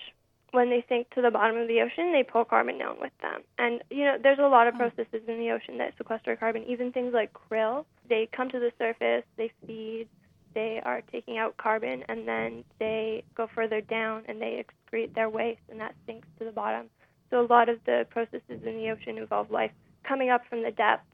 when 0.56 0.70
they 0.70 0.84
sink 0.88 1.10
to 1.12 1.22
the 1.22 1.32
bottom 1.32 1.58
of 1.58 1.68
the 1.68 1.82
ocean, 1.82 2.12
they 2.12 2.24
pull 2.24 2.46
carbon 2.46 2.78
down 2.78 2.98
with 3.00 3.12
them. 3.22 3.42
And 3.58 3.84
you 3.90 4.06
know, 4.06 4.18
there's 4.22 4.40
a 4.40 4.48
lot 4.48 4.68
of 4.68 4.74
hmm. 4.74 4.82
processes 4.82 5.22
in 5.28 5.40
the 5.40 5.52
ocean 5.52 5.78
that 5.78 5.94
sequester 5.98 6.36
carbon. 6.36 6.64
Even 6.68 6.92
things 6.92 7.14
like 7.14 7.32
krill, 7.34 7.86
they 8.10 8.28
come 8.36 8.50
to 8.50 8.60
the 8.60 8.72
surface, 8.78 9.24
they 9.38 9.52
feed, 9.66 10.08
they 10.54 10.82
are 10.84 11.02
taking 11.12 11.38
out 11.38 11.58
carbon, 11.58 12.04
and 12.08 12.28
then 12.28 12.64
they 12.80 13.24
go 13.36 13.48
further 13.54 13.82
down 13.82 14.24
and 14.28 14.42
they 14.42 14.64
excrete 14.64 15.14
their 15.14 15.30
waste, 15.30 15.62
and 15.70 15.80
that 15.80 15.94
sinks 16.06 16.28
to 16.40 16.46
the 16.46 16.52
bottom. 16.52 16.88
So 17.30 17.42
a 17.42 17.48
lot 17.48 17.70
of 17.70 17.80
the 17.86 18.08
processes 18.10 18.42
in 18.50 18.78
the 18.78 18.90
ocean 18.90 19.18
involve 19.18 19.52
life 19.52 19.72
coming 20.08 20.30
up 20.30 20.42
from 20.50 20.64
the 20.64 20.72
depth, 20.72 21.06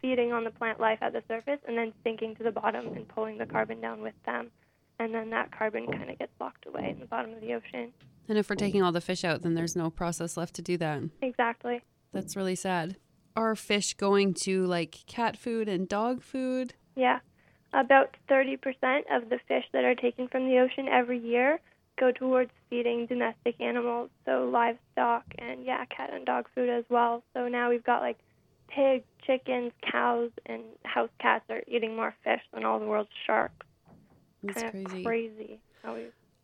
feeding 0.00 0.32
on 0.32 0.44
the 0.44 0.50
plant 0.50 0.80
life 0.80 0.98
at 1.00 1.12
the 1.12 1.22
surface, 1.28 1.60
and 1.66 1.76
then 1.76 1.92
sinking 2.02 2.34
to 2.36 2.42
the 2.42 2.50
bottom 2.50 2.88
and 2.88 3.06
pulling 3.08 3.38
the 3.38 3.46
carbon 3.46 3.80
down 3.80 4.00
with 4.00 4.14
them. 4.26 4.50
And 4.98 5.14
then 5.14 5.30
that 5.30 5.52
carbon 5.52 5.86
oh. 5.88 5.92
kind 5.92 6.10
of 6.10 6.18
gets 6.18 6.32
locked 6.40 6.66
away 6.66 6.90
in 6.90 7.00
the 7.00 7.06
bottom 7.06 7.32
of 7.32 7.40
the 7.40 7.54
ocean. 7.54 7.92
And 8.28 8.36
if 8.36 8.50
we're 8.50 8.56
taking 8.56 8.82
all 8.82 8.92
the 8.92 9.00
fish 9.00 9.24
out, 9.24 9.42
then 9.42 9.54
there's 9.54 9.76
no 9.76 9.90
process 9.90 10.36
left 10.36 10.54
to 10.54 10.62
do 10.62 10.76
that. 10.78 11.02
Exactly. 11.22 11.80
That's 12.12 12.36
really 12.36 12.56
sad. 12.56 12.96
are 13.36 13.54
fish 13.54 13.94
going 13.94 14.34
to 14.34 14.66
like 14.66 14.98
cat 15.06 15.36
food 15.36 15.68
and 15.68 15.88
dog 15.88 16.22
food? 16.22 16.74
Yeah. 16.96 17.20
About 17.72 18.16
30% 18.30 18.56
of 19.10 19.28
the 19.28 19.38
fish 19.46 19.64
that 19.72 19.84
are 19.84 19.94
taken 19.94 20.28
from 20.28 20.46
the 20.48 20.58
ocean 20.58 20.88
every 20.88 21.18
year 21.18 21.60
go 21.98 22.12
towards 22.12 22.50
feeding 22.70 23.06
domestic 23.06 23.60
animals, 23.60 24.10
so 24.24 24.48
livestock 24.52 25.24
and 25.38 25.64
yeah, 25.64 25.84
cat 25.86 26.10
and 26.12 26.24
dog 26.24 26.46
food 26.54 26.68
as 26.68 26.84
well. 26.88 27.22
So 27.34 27.48
now 27.48 27.70
we've 27.70 27.84
got 27.84 28.00
like 28.00 28.18
pigs, 28.68 29.04
chickens, 29.26 29.72
cows, 29.90 30.30
and 30.46 30.62
house 30.84 31.10
cats 31.20 31.44
are 31.50 31.62
eating 31.66 31.96
more 31.96 32.14
fish 32.24 32.40
than 32.52 32.64
all 32.64 32.78
the 32.78 32.86
world's 32.86 33.10
sharks. 33.26 33.66
That's 34.42 34.70
crazy. 34.70 35.04
Crazy. 35.04 35.60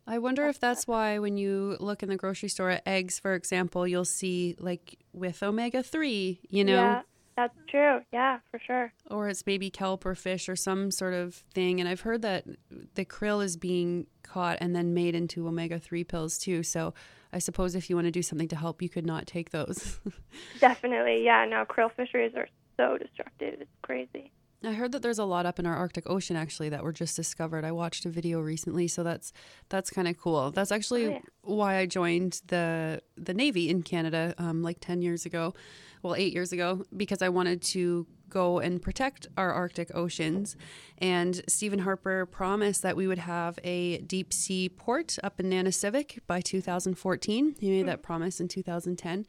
I 0.07 0.19
wonder 0.19 0.47
if 0.47 0.59
that's 0.59 0.87
why 0.87 1.17
when 1.19 1.35
you 1.37 1.77
look 1.79 2.03
in 2.03 2.09
the 2.09 2.15
grocery 2.15 2.49
store 2.49 2.69
at 2.69 2.83
eggs, 2.85 3.19
for 3.19 3.33
example, 3.33 3.87
you'll 3.87 4.05
see 4.05 4.55
like 4.59 4.99
with 5.13 5.41
omega 5.41 5.81
3, 5.81 6.39
you 6.49 6.63
know, 6.63 6.73
Yeah, 6.73 7.01
that's 7.35 7.57
true. 7.67 8.01
Yeah, 8.13 8.39
for 8.51 8.59
sure. 8.59 8.93
or 9.09 9.29
it's 9.29 9.45
maybe 9.47 9.69
kelp 9.71 10.05
or 10.05 10.13
fish 10.13 10.47
or 10.47 10.55
some 10.55 10.91
sort 10.91 11.13
of 11.15 11.43
thing. 11.55 11.79
And 11.79 11.89
I've 11.89 12.01
heard 12.01 12.21
that 12.21 12.45
the 12.93 13.03
krill 13.05 13.43
is 13.43 13.57
being 13.57 14.05
caught 14.23 14.59
and 14.61 14.75
then 14.75 14.93
made 14.93 15.15
into 15.15 15.47
omega 15.47 15.79
3 15.79 16.03
pills 16.03 16.37
too. 16.37 16.61
So 16.61 16.93
I 17.33 17.39
suppose 17.39 17.73
if 17.75 17.89
you 17.89 17.95
want 17.95 18.05
to 18.05 18.11
do 18.11 18.21
something 18.21 18.47
to 18.49 18.55
help, 18.55 18.81
you 18.83 18.89
could 18.89 19.05
not 19.07 19.25
take 19.25 19.49
those. 19.49 19.99
Definitely. 20.59 21.23
Yeah, 21.25 21.45
no, 21.45 21.65
krill 21.65 21.91
fisheries 21.91 22.33
are 22.35 22.47
so 22.77 22.97
destructive. 22.99 23.59
It's 23.61 23.71
crazy. 23.81 24.31
I 24.63 24.73
heard 24.73 24.91
that 24.93 25.01
there's 25.03 25.19
a 25.19 25.25
lot 25.25 25.45
up 25.45 25.59
in 25.59 25.65
our 25.67 25.75
Arctic 25.75 26.09
Ocean 26.09 26.35
actually 26.35 26.69
that 26.69 26.83
were 26.83 26.91
just 26.93 27.15
discovered. 27.15 27.63
I 27.63 27.71
watched 27.71 28.05
a 28.05 28.09
video 28.09 28.39
recently, 28.39 28.87
so 28.87 29.03
that's 29.03 29.31
that's 29.69 29.89
kind 29.91 30.07
of 30.07 30.17
cool. 30.17 30.49
That's 30.51 30.71
actually 30.71 31.05
Oh, 31.07 31.09
yeah. 31.11 31.19
why 31.41 31.77
I 31.77 31.85
joined 31.85 32.41
the 32.47 33.01
the 33.15 33.33
Navy 33.33 33.69
in 33.69 33.83
Canada 33.83 34.33
um, 34.37 34.63
like 34.63 34.77
ten 34.79 35.01
years 35.03 35.25
ago, 35.25 35.53
well 36.01 36.15
eight 36.15 36.33
years 36.33 36.51
ago, 36.51 36.83
because 36.95 37.21
I 37.21 37.29
wanted 37.29 37.61
to 37.63 38.07
go 38.27 38.57
and 38.59 38.81
protect 38.81 39.27
our 39.37 39.53
Arctic 39.53 39.91
oceans. 39.95 40.55
And 40.97 41.43
Stephen 41.47 41.79
Harper 41.79 42.25
promised 42.25 42.81
that 42.81 42.95
we 42.97 43.05
would 43.07 43.19
have 43.19 43.59
a 43.63 43.99
deep 43.99 44.33
sea 44.33 44.67
port 44.67 45.17
up 45.23 45.39
in 45.39 45.45
Nanisivik 45.51 46.19
by 46.25 46.41
2014. 46.41 47.55
He 47.59 47.69
made 47.69 47.87
that 47.87 48.01
promise 48.01 48.39
in 48.41 48.47
2010. 48.47 49.25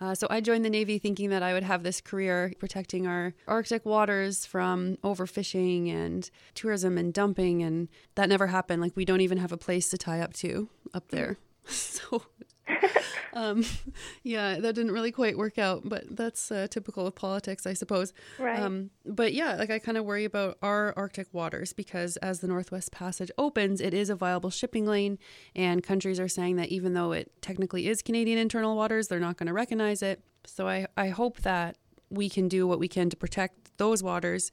Uh, 0.00 0.14
so 0.14 0.26
I 0.28 0.40
joined 0.40 0.64
the 0.64 0.70
Navy 0.70 0.98
thinking 0.98 1.30
that 1.30 1.42
I 1.42 1.52
would 1.54 1.62
have 1.62 1.82
this 1.82 2.00
career 2.00 2.52
protecting 2.58 3.06
our 3.06 3.34
Arctic 3.48 3.86
waters 3.86 4.44
from 4.44 4.96
overfishing 5.02 5.90
and 5.90 6.30
tourism 6.54 6.98
and 6.98 7.14
dumping, 7.14 7.62
and 7.62 7.88
that 8.14 8.28
never 8.28 8.48
happened. 8.48 8.82
Like 8.82 8.94
we 8.94 9.04
don't 9.04 9.22
even 9.22 9.38
have 9.38 9.52
a 9.52 9.56
place 9.56 9.88
to 9.90 9.98
tie 9.98 10.20
up 10.20 10.34
to 10.34 10.68
up 10.92 11.08
there. 11.08 11.38
So, 11.68 12.22
um, 13.32 13.64
yeah, 14.22 14.58
that 14.58 14.74
didn't 14.74 14.92
really 14.92 15.12
quite 15.12 15.36
work 15.36 15.58
out, 15.58 15.82
but 15.84 16.04
that's 16.16 16.50
uh, 16.50 16.66
typical 16.70 17.06
of 17.06 17.14
politics, 17.14 17.66
I 17.66 17.72
suppose. 17.74 18.12
Right. 18.38 18.58
Um, 18.58 18.90
but 19.04 19.32
yeah, 19.34 19.54
like 19.56 19.70
I 19.70 19.78
kind 19.78 19.96
of 19.98 20.04
worry 20.04 20.24
about 20.24 20.58
our 20.62 20.94
Arctic 20.96 21.32
waters 21.32 21.72
because 21.72 22.16
as 22.18 22.40
the 22.40 22.48
Northwest 22.48 22.92
Passage 22.92 23.30
opens, 23.38 23.80
it 23.80 23.94
is 23.94 24.10
a 24.10 24.16
viable 24.16 24.50
shipping 24.50 24.86
lane, 24.86 25.18
and 25.54 25.82
countries 25.82 26.18
are 26.18 26.28
saying 26.28 26.56
that 26.56 26.68
even 26.68 26.94
though 26.94 27.12
it 27.12 27.30
technically 27.40 27.88
is 27.88 28.02
Canadian 28.02 28.38
internal 28.38 28.76
waters, 28.76 29.08
they're 29.08 29.20
not 29.20 29.36
going 29.36 29.46
to 29.48 29.52
recognize 29.52 30.02
it. 30.02 30.22
So 30.44 30.68
I, 30.68 30.86
I 30.96 31.08
hope 31.08 31.40
that 31.42 31.76
we 32.10 32.28
can 32.28 32.48
do 32.48 32.66
what 32.66 32.78
we 32.78 32.88
can 32.88 33.10
to 33.10 33.16
protect 33.16 33.76
those 33.78 34.02
waters 34.02 34.52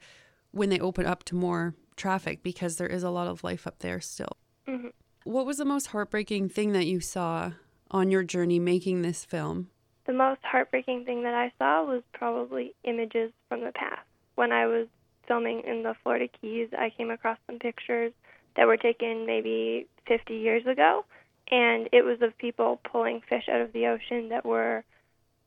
when 0.51 0.69
they 0.69 0.79
open 0.79 1.05
up 1.05 1.23
to 1.25 1.35
more 1.35 1.75
traffic 1.95 2.43
because 2.43 2.77
there 2.77 2.87
is 2.87 3.03
a 3.03 3.09
lot 3.09 3.27
of 3.27 3.43
life 3.43 3.65
up 3.67 3.79
there 3.79 4.01
still. 4.01 4.37
Mhm. 4.67 4.91
What 5.23 5.45
was 5.45 5.57
the 5.57 5.65
most 5.65 5.87
heartbreaking 5.87 6.49
thing 6.49 6.73
that 6.73 6.85
you 6.85 6.99
saw 6.99 7.53
on 7.93 8.09
your 8.09 8.23
journey 8.23 8.59
making 8.59 9.03
this 9.03 9.23
film? 9.23 9.69
The 10.05 10.13
most 10.13 10.41
heartbreaking 10.43 11.05
thing 11.05 11.23
that 11.23 11.33
I 11.33 11.53
saw 11.57 11.85
was 11.85 12.01
probably 12.13 12.73
images 12.83 13.31
from 13.47 13.61
the 13.61 13.71
past. 13.71 14.01
When 14.35 14.51
I 14.51 14.65
was 14.65 14.87
filming 15.27 15.61
in 15.65 15.83
the 15.83 15.95
Florida 16.03 16.27
Keys, 16.41 16.69
I 16.77 16.89
came 16.89 17.11
across 17.11 17.37
some 17.47 17.59
pictures 17.59 18.11
that 18.57 18.67
were 18.67 18.77
taken 18.77 19.25
maybe 19.25 19.87
50 20.07 20.35
years 20.35 20.65
ago, 20.65 21.05
and 21.49 21.87
it 21.93 22.03
was 22.03 22.21
of 22.21 22.37
people 22.37 22.81
pulling 22.83 23.21
fish 23.21 23.47
out 23.49 23.61
of 23.61 23.71
the 23.73 23.87
ocean 23.87 24.29
that 24.29 24.45
were 24.45 24.83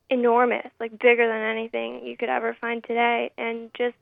enormous, 0.09 0.69
like 0.79 0.99
bigger 0.99 1.26
than 1.26 1.43
anything 1.43 2.07
you 2.07 2.17
could 2.17 2.29
ever 2.29 2.57
find 2.61 2.83
today. 2.85 3.31
And 3.37 3.71
just, 3.76 3.97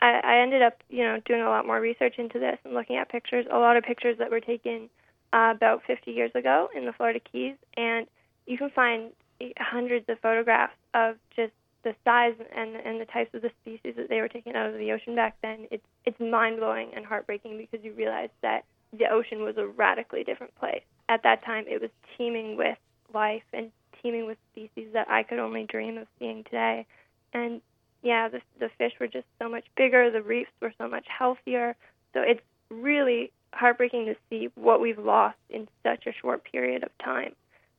I, 0.00 0.20
I 0.24 0.40
ended 0.40 0.62
up, 0.62 0.82
you 0.88 1.04
know, 1.04 1.20
doing 1.24 1.42
a 1.42 1.48
lot 1.48 1.66
more 1.66 1.80
research 1.80 2.14
into 2.18 2.38
this 2.38 2.58
and 2.64 2.74
looking 2.74 2.96
at 2.96 3.10
pictures, 3.10 3.46
a 3.50 3.58
lot 3.58 3.76
of 3.76 3.84
pictures 3.84 4.18
that 4.18 4.30
were 4.30 4.40
taken 4.40 4.88
uh, 5.32 5.52
about 5.54 5.82
50 5.86 6.10
years 6.10 6.30
ago 6.34 6.68
in 6.74 6.86
the 6.86 6.92
Florida 6.92 7.20
Keys, 7.20 7.56
and 7.76 8.06
you 8.46 8.58
can 8.58 8.70
find 8.70 9.10
hundreds 9.58 10.08
of 10.08 10.18
photographs 10.20 10.74
of 10.94 11.16
just 11.34 11.52
the 11.82 11.94
size 12.04 12.34
and 12.54 12.76
and 12.76 13.00
the 13.00 13.06
types 13.06 13.32
of 13.34 13.42
the 13.42 13.50
species 13.62 13.94
that 13.96 14.08
they 14.08 14.20
were 14.20 14.28
taking 14.28 14.54
out 14.54 14.68
of 14.68 14.78
the 14.78 14.92
ocean 14.92 15.14
back 15.14 15.36
then. 15.42 15.66
It's 15.70 15.84
it's 16.04 16.20
mind 16.20 16.58
blowing 16.58 16.90
and 16.94 17.06
heartbreaking 17.06 17.56
because 17.56 17.84
you 17.84 17.92
realize 17.92 18.28
that 18.42 18.64
the 18.96 19.06
ocean 19.10 19.42
was 19.42 19.56
a 19.56 19.66
radically 19.66 20.24
different 20.24 20.54
place. 20.56 20.82
At 21.08 21.22
that 21.22 21.44
time, 21.44 21.64
it 21.68 21.80
was 21.80 21.90
teeming 22.16 22.56
with 22.56 22.76
life 23.14 23.42
and 23.52 23.70
teeming 24.02 24.26
with 24.26 24.38
species 24.52 24.88
that 24.92 25.08
I 25.08 25.22
could 25.22 25.38
only 25.38 25.64
dream 25.64 25.98
of 25.98 26.06
seeing 26.18 26.44
today. 26.44 26.86
And 27.32 27.60
yeah, 28.02 28.28
the 28.28 28.40
the 28.58 28.68
fish 28.76 28.92
were 29.00 29.08
just 29.08 29.26
so 29.38 29.48
much 29.48 29.64
bigger. 29.76 30.10
The 30.10 30.22
reefs 30.22 30.50
were 30.60 30.74
so 30.78 30.88
much 30.88 31.06
healthier. 31.06 31.76
So 32.12 32.20
it's 32.20 32.42
really 32.70 33.32
heartbreaking 33.52 34.06
to 34.06 34.16
see 34.28 34.48
what 34.54 34.80
we've 34.80 34.98
lost 34.98 35.38
in 35.48 35.68
such 35.82 36.06
a 36.06 36.12
short 36.12 36.44
period 36.44 36.82
of 36.82 36.90
time. 37.02 37.34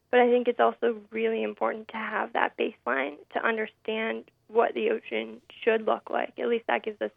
But 0.10 0.20
I 0.20 0.30
think 0.30 0.48
it's 0.48 0.60
also 0.60 0.98
really 1.10 1.42
important 1.42 1.88
to 1.90 1.98
have 1.98 2.34
that 2.34 2.58
baseline 2.58 3.16
to 3.34 3.46
understand 3.46 4.26
what 4.48 4.74
the 4.74 4.90
ocean 4.90 5.42
should 5.64 5.86
look 5.86 6.10
like. 6.10 6.34
At 6.38 6.50
least 6.50 6.66
that 6.68 6.84
gives 6.84 7.02
us 7.02 7.12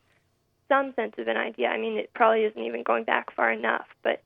some 0.69 0.95
sense 0.95 1.15
of 1.19 1.27
an 1.27 1.37
idea. 1.37 1.69
I 1.69 1.79
mean, 1.79 1.99
it 1.99 2.11
probably 2.15 2.45
isn't 2.45 2.63
even 2.63 2.85
going 2.85 3.05
back 3.05 3.35
far 3.35 3.53
enough, 3.53 3.87
but 4.03 4.23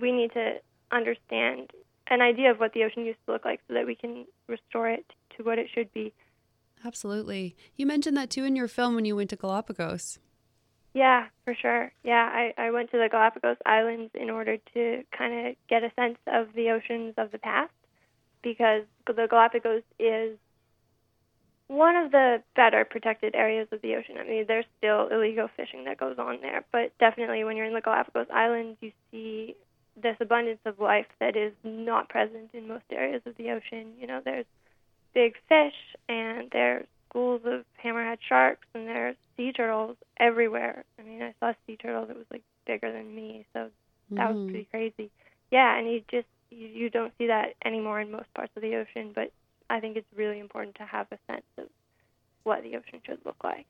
we 0.00 0.12
need 0.12 0.32
to 0.32 0.54
understand 0.92 1.72
an 2.06 2.22
idea 2.22 2.50
of 2.50 2.58
what 2.58 2.72
the 2.72 2.84
ocean 2.84 3.04
used 3.04 3.18
to 3.26 3.32
look 3.32 3.44
like 3.44 3.60
so 3.68 3.74
that 3.74 3.86
we 3.86 3.94
can 3.94 4.24
restore 4.46 4.88
it 4.88 5.04
to 5.36 5.42
what 5.42 5.58
it 5.58 5.68
should 5.72 5.92
be. 5.92 6.12
Absolutely. 6.84 7.56
You 7.74 7.86
mentioned 7.86 8.16
that 8.16 8.30
too 8.30 8.44
in 8.44 8.56
your 8.56 8.68
film 8.68 8.94
when 8.94 9.04
you 9.04 9.16
went 9.16 9.30
to 9.30 9.36
Galapagos. 9.36 10.18
Yeah, 10.94 11.26
for 11.44 11.54
sure. 11.54 11.92
Yeah, 12.02 12.28
I, 12.32 12.54
I 12.56 12.70
went 12.70 12.90
to 12.90 12.98
the 12.98 13.08
Galapagos 13.10 13.58
Islands 13.66 14.10
in 14.14 14.30
order 14.30 14.56
to 14.74 15.02
kind 15.16 15.48
of 15.48 15.56
get 15.68 15.84
a 15.84 15.92
sense 15.94 16.18
of 16.26 16.48
the 16.54 16.70
oceans 16.70 17.14
of 17.16 17.30
the 17.30 17.38
past 17.38 17.72
because 18.42 18.82
the 19.06 19.26
Galapagos 19.28 19.82
is 19.98 20.38
one 21.68 21.96
of 21.96 22.10
the 22.10 22.42
better 22.56 22.84
protected 22.84 23.34
areas 23.34 23.68
of 23.72 23.82
the 23.82 23.94
ocean. 23.94 24.16
I 24.18 24.24
mean, 24.26 24.44
there's 24.48 24.64
still 24.78 25.08
illegal 25.08 25.48
fishing 25.54 25.84
that 25.84 25.98
goes 25.98 26.18
on 26.18 26.40
there, 26.40 26.64
but 26.72 26.92
definitely 26.98 27.44
when 27.44 27.56
you're 27.56 27.66
in 27.66 27.74
the 27.74 27.82
Galapagos 27.82 28.28
Islands, 28.32 28.78
you 28.80 28.92
see 29.10 29.54
this 30.02 30.16
abundance 30.20 30.60
of 30.64 30.78
life 30.80 31.06
that 31.20 31.36
is 31.36 31.52
not 31.64 32.08
present 32.08 32.50
in 32.54 32.66
most 32.66 32.84
areas 32.90 33.20
of 33.26 33.36
the 33.36 33.50
ocean. 33.50 33.92
You 34.00 34.06
know, 34.06 34.22
there's 34.24 34.46
big 35.12 35.34
fish 35.48 35.74
and 36.08 36.48
there's 36.52 36.86
schools 37.10 37.42
of 37.44 37.64
hammerhead 37.84 38.18
sharks 38.26 38.66
and 38.74 38.86
there's 38.86 39.16
sea 39.38 39.52
turtles 39.52 39.96
everywhere. 40.20 40.84
I 41.00 41.04
mean, 41.04 41.22
I 41.22 41.34
saw 41.40 41.52
a 41.52 41.56
sea 41.66 41.78
turtle 41.78 42.06
that 42.06 42.16
was 42.18 42.26
like 42.30 42.42
bigger 42.66 42.92
than 42.92 43.14
me, 43.16 43.46
so 43.54 43.70
that 44.18 44.28
was 44.28 44.38
Mhm. 44.38 44.50
pretty 44.50 44.66
crazy. 44.66 45.10
Yeah, 45.50 45.78
and 45.78 45.90
you 45.90 46.02
just 46.10 46.28
you, 46.50 46.68
you 46.68 46.90
don't 46.90 47.14
see 47.18 47.28
that 47.28 47.54
anymore 47.64 48.00
in 48.02 48.10
most 48.12 48.34
parts 48.34 48.52
of 48.56 48.62
the 48.62 48.76
ocean, 48.76 49.12
but 49.14 49.32
I 49.70 49.80
think 49.80 49.96
it's 49.96 50.12
really 50.16 50.40
important 50.40 50.76
to 50.76 50.84
have 50.84 51.06
a 51.12 51.18
sense 51.32 51.46
of 51.58 51.68
what 52.44 52.62
the 52.62 52.76
ocean 52.76 53.00
should 53.06 53.24
look 53.24 53.42
like. 53.44 53.66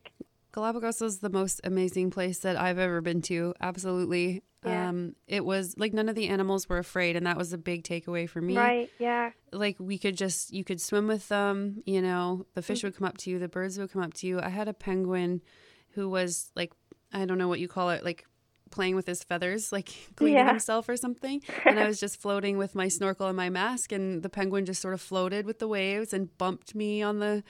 Galapagos 0.52 1.00
was 1.00 1.18
the 1.20 1.28
most 1.30 1.60
amazing 1.64 2.10
place 2.10 2.38
that 2.40 2.56
I've 2.56 2.78
ever 2.78 3.00
been 3.00 3.22
to. 3.22 3.54
Absolutely. 3.60 4.42
Yeah. 4.64 4.88
Um, 4.88 5.14
it 5.28 5.44
was 5.44 5.74
like 5.78 5.92
none 5.92 6.08
of 6.08 6.14
the 6.16 6.28
animals 6.28 6.68
were 6.68 6.78
afraid, 6.78 7.14
and 7.16 7.26
that 7.26 7.36
was 7.36 7.52
a 7.52 7.58
big 7.58 7.84
takeaway 7.84 8.28
for 8.28 8.40
me. 8.40 8.56
Right? 8.56 8.90
Yeah. 8.98 9.30
Like 9.52 9.76
we 9.78 9.98
could 9.98 10.16
just, 10.16 10.52
you 10.52 10.64
could 10.64 10.80
swim 10.80 11.06
with 11.06 11.28
them, 11.28 11.82
you 11.86 12.02
know, 12.02 12.46
the 12.54 12.60
Mm-hmm. 12.60 12.66
fish 12.66 12.82
would 12.82 12.96
come 12.96 13.06
up 13.06 13.18
to 13.18 13.30
you, 13.30 13.38
the 13.38 13.48
birds 13.48 13.78
would 13.78 13.92
come 13.92 14.02
up 14.02 14.14
to 14.14 14.26
you. 14.26 14.40
I 14.40 14.48
had 14.48 14.66
a 14.68 14.74
penguin 14.74 15.42
who 15.90 16.08
was 16.08 16.50
like, 16.56 16.72
I 17.12 17.24
don't 17.24 17.38
know 17.38 17.48
what 17.48 17.60
you 17.60 17.68
call 17.68 17.90
it, 17.90 18.04
like 18.04 18.24
playing 18.70 18.96
with 18.96 19.06
his 19.06 19.22
feathers, 19.22 19.70
like 19.70 19.90
cleaning 20.16 20.38
Yeah. 20.38 20.48
himself 20.48 20.88
or 20.88 20.96
something. 20.96 21.40
And 21.64 21.78
I 21.78 21.86
was 21.86 22.00
just 22.00 22.20
floating 22.20 22.58
with 22.58 22.74
my 22.74 22.88
snorkel 22.88 23.28
and 23.28 23.36
my 23.36 23.50
mask, 23.50 23.92
and 23.92 24.22
the 24.22 24.28
penguin 24.28 24.66
just 24.66 24.82
sort 24.82 24.94
of 24.94 25.00
floated 25.00 25.46
with 25.46 25.58
the 25.60 25.68
waves 25.68 26.12
and 26.12 26.36
bumped 26.36 26.74
me 26.74 27.00
on 27.02 27.18
the 27.20 27.44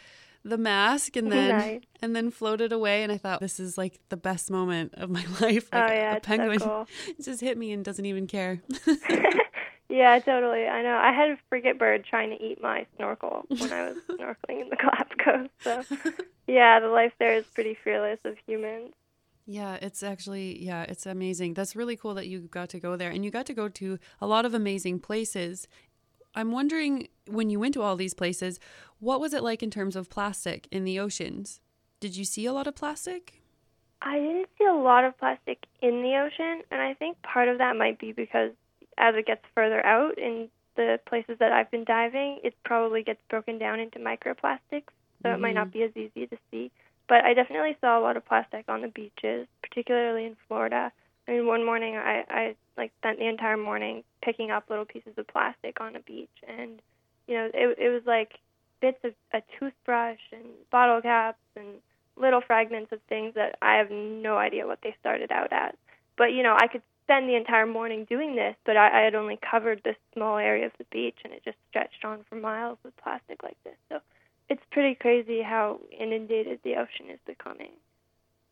the 0.49 0.59
mask 0.59 1.17
and 1.17 1.31
then 1.33 1.49
Nice. 1.57 1.81
and 2.02 2.14
then 2.17 2.31
floated 2.31 2.73
away 2.73 3.02
and 3.02 3.12
I 3.12 3.17
thought 3.19 3.40
this 3.40 3.59
is 3.61 3.76
like 3.78 3.99
the 4.09 4.17
best 4.17 4.50
moment 4.50 4.95
of 4.97 5.11
my 5.11 5.25
life. 5.40 5.69
oh 5.73 5.78
yeah, 5.78 6.17
a 6.17 6.21
penguin 6.21 6.59
so 6.61 6.67
cool. 6.67 7.14
just 7.25 7.40
hit 7.40 7.57
me 7.59 7.73
and 7.73 7.85
doesn't 7.85 8.05
even 8.07 8.26
care. 8.26 8.62
yeah, 9.88 10.19
totally. 10.19 10.67
I 10.67 10.83
know. 10.83 10.97
I 10.97 11.12
had 11.12 11.31
a 11.31 11.38
frigate 11.49 11.78
bird 11.78 12.05
trying 12.05 12.31
to 12.31 12.43
eat 12.45 12.61
my 12.62 12.87
snorkel 12.97 13.45
when 13.49 13.73
I 13.73 13.88
was 13.88 13.97
snorkeling 14.11 14.62
in 14.62 14.69
the 14.69 14.76
Galapagos. 14.76 15.49
So, 15.61 15.83
yeah, 16.47 16.78
the 16.81 16.88
life 16.88 17.12
there 17.19 17.35
is 17.35 17.45
pretty 17.47 17.76
fearless 17.83 18.19
of 18.25 18.37
humans. 18.47 18.93
Yeah, 19.50 19.78
it's 19.81 20.02
actually 20.02 20.62
yeah, 20.62 20.83
it's 20.83 21.07
amazing. 21.07 21.55
That's 21.55 21.75
really 21.75 21.97
cool 21.97 22.12
that 22.14 22.26
you 22.26 22.40
got 22.40 22.69
to 22.71 22.78
go 22.81 22.97
there 22.97 23.11
and 23.11 23.25
you 23.25 23.31
got 23.31 23.47
to 23.47 23.55
go 23.55 23.69
to 23.71 23.99
a 24.21 24.26
lot 24.26 24.45
of 24.45 24.52
amazing 24.52 25.00
places. 25.00 25.67
I'm 26.38 26.52
wondering 26.52 27.09
when 27.26 27.50
you 27.50 27.59
went 27.59 27.75
to 27.75 27.83
all 27.83 27.97
these 27.97 28.14
places, 28.14 28.61
what 29.00 29.21
was 29.21 29.35
it 29.35 29.42
like 29.42 29.61
in 29.61 29.73
terms 29.73 29.97
of 29.97 30.09
plastic 30.09 30.68
in 30.71 30.85
the 30.85 31.00
oceans? 31.00 31.61
Did 31.99 32.16
you 32.16 32.25
see 32.25 32.47
a 32.47 32.52
lot 32.52 32.68
of 32.68 32.76
plastic? 32.76 33.42
I 34.02 34.21
didn't 34.21 34.49
see 34.57 34.64
a 34.64 34.73
lot 34.73 35.02
of 35.02 35.18
plastic 35.18 35.59
in 35.83 36.00
the 36.02 36.14
ocean, 36.14 36.62
and 36.71 36.80
I 36.80 36.95
think 36.95 37.21
part 37.23 37.49
of 37.49 37.59
that 37.59 37.75
might 37.75 37.99
be 37.99 38.12
because 38.12 38.52
as 38.97 39.16
it 39.16 39.26
gets 39.26 39.42
further 39.52 39.85
out 39.85 40.16
in 40.16 40.49
the 40.76 41.00
places 41.09 41.38
that 41.40 41.50
I've 41.50 41.73
been 41.73 41.83
diving, 41.83 42.38
it 42.45 42.54
probably 42.64 43.02
gets 43.02 43.21
broken 43.28 43.59
down 43.59 43.80
into 43.80 43.99
microplastics, 43.99 44.61
so 44.71 45.25
mm-hmm. 45.25 45.35
it 45.35 45.40
might 45.40 45.57
not 45.57 45.73
mm-hmm. 45.73 45.78
be 45.78 45.83
as 45.83 45.97
easy 45.97 46.28
to 46.28 46.37
see. 46.52 46.71
But 47.09 47.25
I 47.25 47.35
definitely 47.35 47.76
saw 47.80 47.99
a 47.99 48.02
lot 48.02 48.16
of 48.16 48.25
plastic 48.25 48.66
on 48.68 48.83
the 48.83 48.88
beaches, 48.88 49.49
particularly 49.61 50.26
in 50.26 50.37
Florida. 50.47 50.92
I 51.26 51.33
mean, 51.33 51.49
one 51.49 51.66
morning 51.66 51.97
I, 51.97 52.25
I 52.30 52.54
like 52.78 52.92
spent 52.99 53.18
the 53.18 53.28
entire 53.28 53.56
morning 53.56 54.04
picking 54.23 54.50
up 54.50 54.70
little 54.70 54.85
pieces 54.85 55.12
of 55.18 55.26
plastic 55.26 55.80
on 55.80 55.97
a 55.97 56.00
beach, 56.00 56.30
and 56.47 56.80
you 57.26 57.35
know, 57.35 57.50
it 57.52 57.78
it 57.78 57.88
was 57.90 58.02
like 58.06 58.38
bits 58.80 58.99
of 59.04 59.12
a 59.35 59.42
toothbrush 59.58 60.20
and 60.32 60.44
bottle 60.70 61.02
caps 61.02 61.38
and 61.56 61.66
little 62.16 62.40
fragments 62.40 62.92
of 62.92 63.00
things 63.08 63.35
that 63.35 63.56
I 63.61 63.76
have 63.76 63.90
no 63.90 64.37
idea 64.37 64.66
what 64.66 64.80
they 64.82 64.94
started 65.00 65.30
out 65.32 65.52
as. 65.52 65.75
But 66.16 66.32
you 66.32 66.42
know, 66.42 66.56
I 66.58 66.68
could 66.68 66.82
spend 67.04 67.28
the 67.28 67.37
entire 67.37 67.66
morning 67.66 68.06
doing 68.08 68.37
this, 68.37 68.54
but 68.66 68.76
I, 68.76 69.00
I 69.00 69.04
had 69.04 69.14
only 69.14 69.38
covered 69.50 69.80
this 69.82 69.97
small 70.14 70.37
area 70.37 70.66
of 70.66 70.73
the 70.78 70.87
beach, 70.92 71.18
and 71.25 71.32
it 71.32 71.42
just 71.44 71.56
stretched 71.68 72.04
on 72.04 72.25
for 72.28 72.37
miles 72.37 72.78
with 72.85 72.97
plastic 72.97 73.42
like 73.42 73.56
this. 73.64 73.76
So 73.88 74.00
it's 74.49 74.62
pretty 74.70 74.94
crazy 74.94 75.42
how 75.42 75.80
inundated 75.99 76.61
the 76.64 76.76
ocean 76.76 77.11
is 77.11 77.18
becoming. 77.26 77.73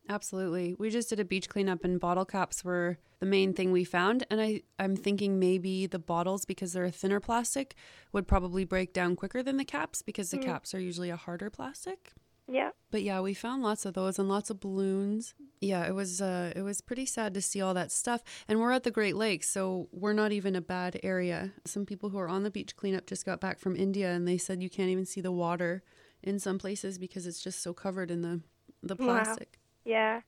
Absolutely. 0.09 0.75
We 0.77 0.89
just 0.89 1.09
did 1.09 1.19
a 1.19 1.25
beach 1.25 1.49
cleanup 1.49 1.83
and 1.83 1.99
bottle 1.99 2.25
caps 2.25 2.63
were 2.63 2.97
the 3.19 3.25
main 3.25 3.53
thing 3.53 3.71
we 3.71 3.83
found. 3.83 4.25
And 4.29 4.39
I, 4.39 4.61
I'm 4.79 4.95
thinking 4.95 5.39
maybe 5.39 5.87
the 5.87 5.99
bottles, 5.99 6.45
because 6.45 6.73
they're 6.73 6.85
a 6.85 6.91
thinner 6.91 7.19
plastic, 7.19 7.75
would 8.13 8.27
probably 8.27 8.63
break 8.63 8.93
down 8.93 9.15
quicker 9.15 9.43
than 9.43 9.57
the 9.57 9.65
caps 9.65 10.01
because 10.01 10.31
the 10.31 10.37
mm. 10.37 10.45
caps 10.45 10.73
are 10.73 10.79
usually 10.79 11.09
a 11.09 11.15
harder 11.15 11.49
plastic. 11.49 12.13
Yeah. 12.49 12.69
But 12.91 13.03
yeah, 13.03 13.19
we 13.19 13.33
found 13.33 13.61
lots 13.61 13.85
of 13.85 13.93
those 13.93 14.17
and 14.17 14.29
lots 14.29 14.49
of 14.49 14.61
balloons. 14.61 15.33
Yeah, 15.59 15.85
it 15.85 15.93
was 15.93 16.21
uh 16.21 16.53
it 16.55 16.61
was 16.61 16.79
pretty 16.79 17.05
sad 17.05 17.33
to 17.33 17.41
see 17.41 17.59
all 17.59 17.73
that 17.73 17.91
stuff. 17.91 18.23
And 18.47 18.61
we're 18.61 18.71
at 18.71 18.83
the 18.83 18.91
Great 18.91 19.17
Lakes, 19.17 19.49
so 19.49 19.89
we're 19.91 20.13
not 20.13 20.31
even 20.31 20.55
a 20.55 20.61
bad 20.61 20.97
area. 21.03 21.51
Some 21.65 21.85
people 21.85 22.09
who 22.09 22.17
are 22.19 22.29
on 22.29 22.43
the 22.43 22.51
beach 22.51 22.77
cleanup 22.77 23.05
just 23.05 23.25
got 23.25 23.41
back 23.41 23.59
from 23.59 23.75
India 23.75 24.11
and 24.11 24.25
they 24.25 24.37
said 24.37 24.63
you 24.63 24.69
can't 24.69 24.89
even 24.89 25.05
see 25.05 25.19
the 25.19 25.31
water 25.31 25.83
in 26.23 26.39
some 26.39 26.57
places 26.57 26.97
because 26.97 27.27
it's 27.27 27.41
just 27.43 27.61
so 27.61 27.73
covered 27.73 28.09
in 28.09 28.21
the 28.21 28.39
the 28.81 28.95
plastic. 28.95 29.57
Wow. 29.57 29.66
Yeah. 29.87 30.21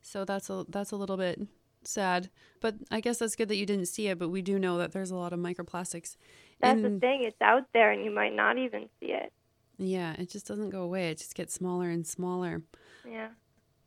So 0.00 0.24
that's 0.24 0.50
a 0.50 0.64
that's 0.68 0.90
a 0.90 0.96
little 0.96 1.16
bit 1.16 1.40
sad. 1.84 2.30
But 2.60 2.76
I 2.90 3.00
guess 3.00 3.18
that's 3.18 3.36
good 3.36 3.48
that 3.48 3.56
you 3.56 3.66
didn't 3.66 3.86
see 3.86 4.08
it, 4.08 4.18
but 4.18 4.30
we 4.30 4.42
do 4.42 4.58
know 4.58 4.78
that 4.78 4.92
there's 4.92 5.10
a 5.10 5.16
lot 5.16 5.32
of 5.32 5.38
microplastics. 5.38 6.16
That's 6.60 6.80
the 6.80 6.98
thing, 6.98 7.22
it's 7.22 7.40
out 7.42 7.66
there 7.74 7.92
and 7.92 8.04
you 8.04 8.10
might 8.10 8.34
not 8.34 8.56
even 8.58 8.88
see 8.98 9.12
it. 9.12 9.32
Yeah, 9.78 10.14
it 10.18 10.30
just 10.30 10.46
doesn't 10.46 10.70
go 10.70 10.82
away. 10.82 11.10
It 11.10 11.18
just 11.18 11.34
gets 11.34 11.52
smaller 11.52 11.90
and 11.90 12.06
smaller. 12.06 12.62
Yeah. 13.06 13.28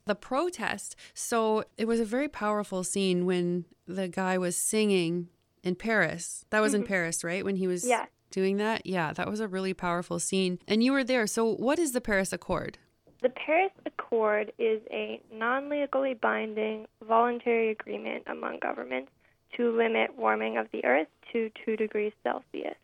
The 0.05 0.15
protest. 0.15 0.95
So 1.13 1.63
it 1.77 1.85
was 1.85 1.99
a 1.99 2.05
very 2.05 2.27
powerful 2.27 2.83
scene 2.83 3.25
when 3.25 3.65
the 3.87 4.07
guy 4.07 4.37
was 4.37 4.55
singing 4.55 5.29
in 5.63 5.75
Paris. 5.75 6.45
That 6.51 6.61
was 6.61 6.73
mm-hmm. 6.73 6.83
in 6.83 6.87
Paris, 6.87 7.23
right? 7.23 7.43
When 7.43 7.55
he 7.55 7.65
was 7.65 7.87
yeah. 7.87 8.05
doing 8.29 8.57
that? 8.57 8.85
Yeah, 8.85 9.13
that 9.13 9.29
was 9.29 9.39
a 9.39 9.47
really 9.47 9.73
powerful 9.73 10.19
scene. 10.19 10.59
And 10.67 10.83
you 10.83 10.91
were 10.91 11.03
there. 11.03 11.25
So 11.25 11.55
what 11.55 11.79
is 11.79 11.91
the 11.91 12.01
Paris 12.01 12.31
Accord? 12.31 12.77
The 13.21 13.29
Paris 13.29 13.71
Accord 13.85 13.98
is 14.11 14.81
a 14.91 15.21
non 15.33 15.69
legally 15.69 16.13
binding 16.13 16.87
voluntary 17.07 17.71
agreement 17.71 18.23
among 18.27 18.59
governments 18.59 19.11
to 19.57 19.75
limit 19.75 20.17
warming 20.17 20.57
of 20.57 20.67
the 20.71 20.83
earth 20.85 21.07
to 21.31 21.49
2 21.65 21.75
degrees 21.75 22.13
Celsius 22.23 22.75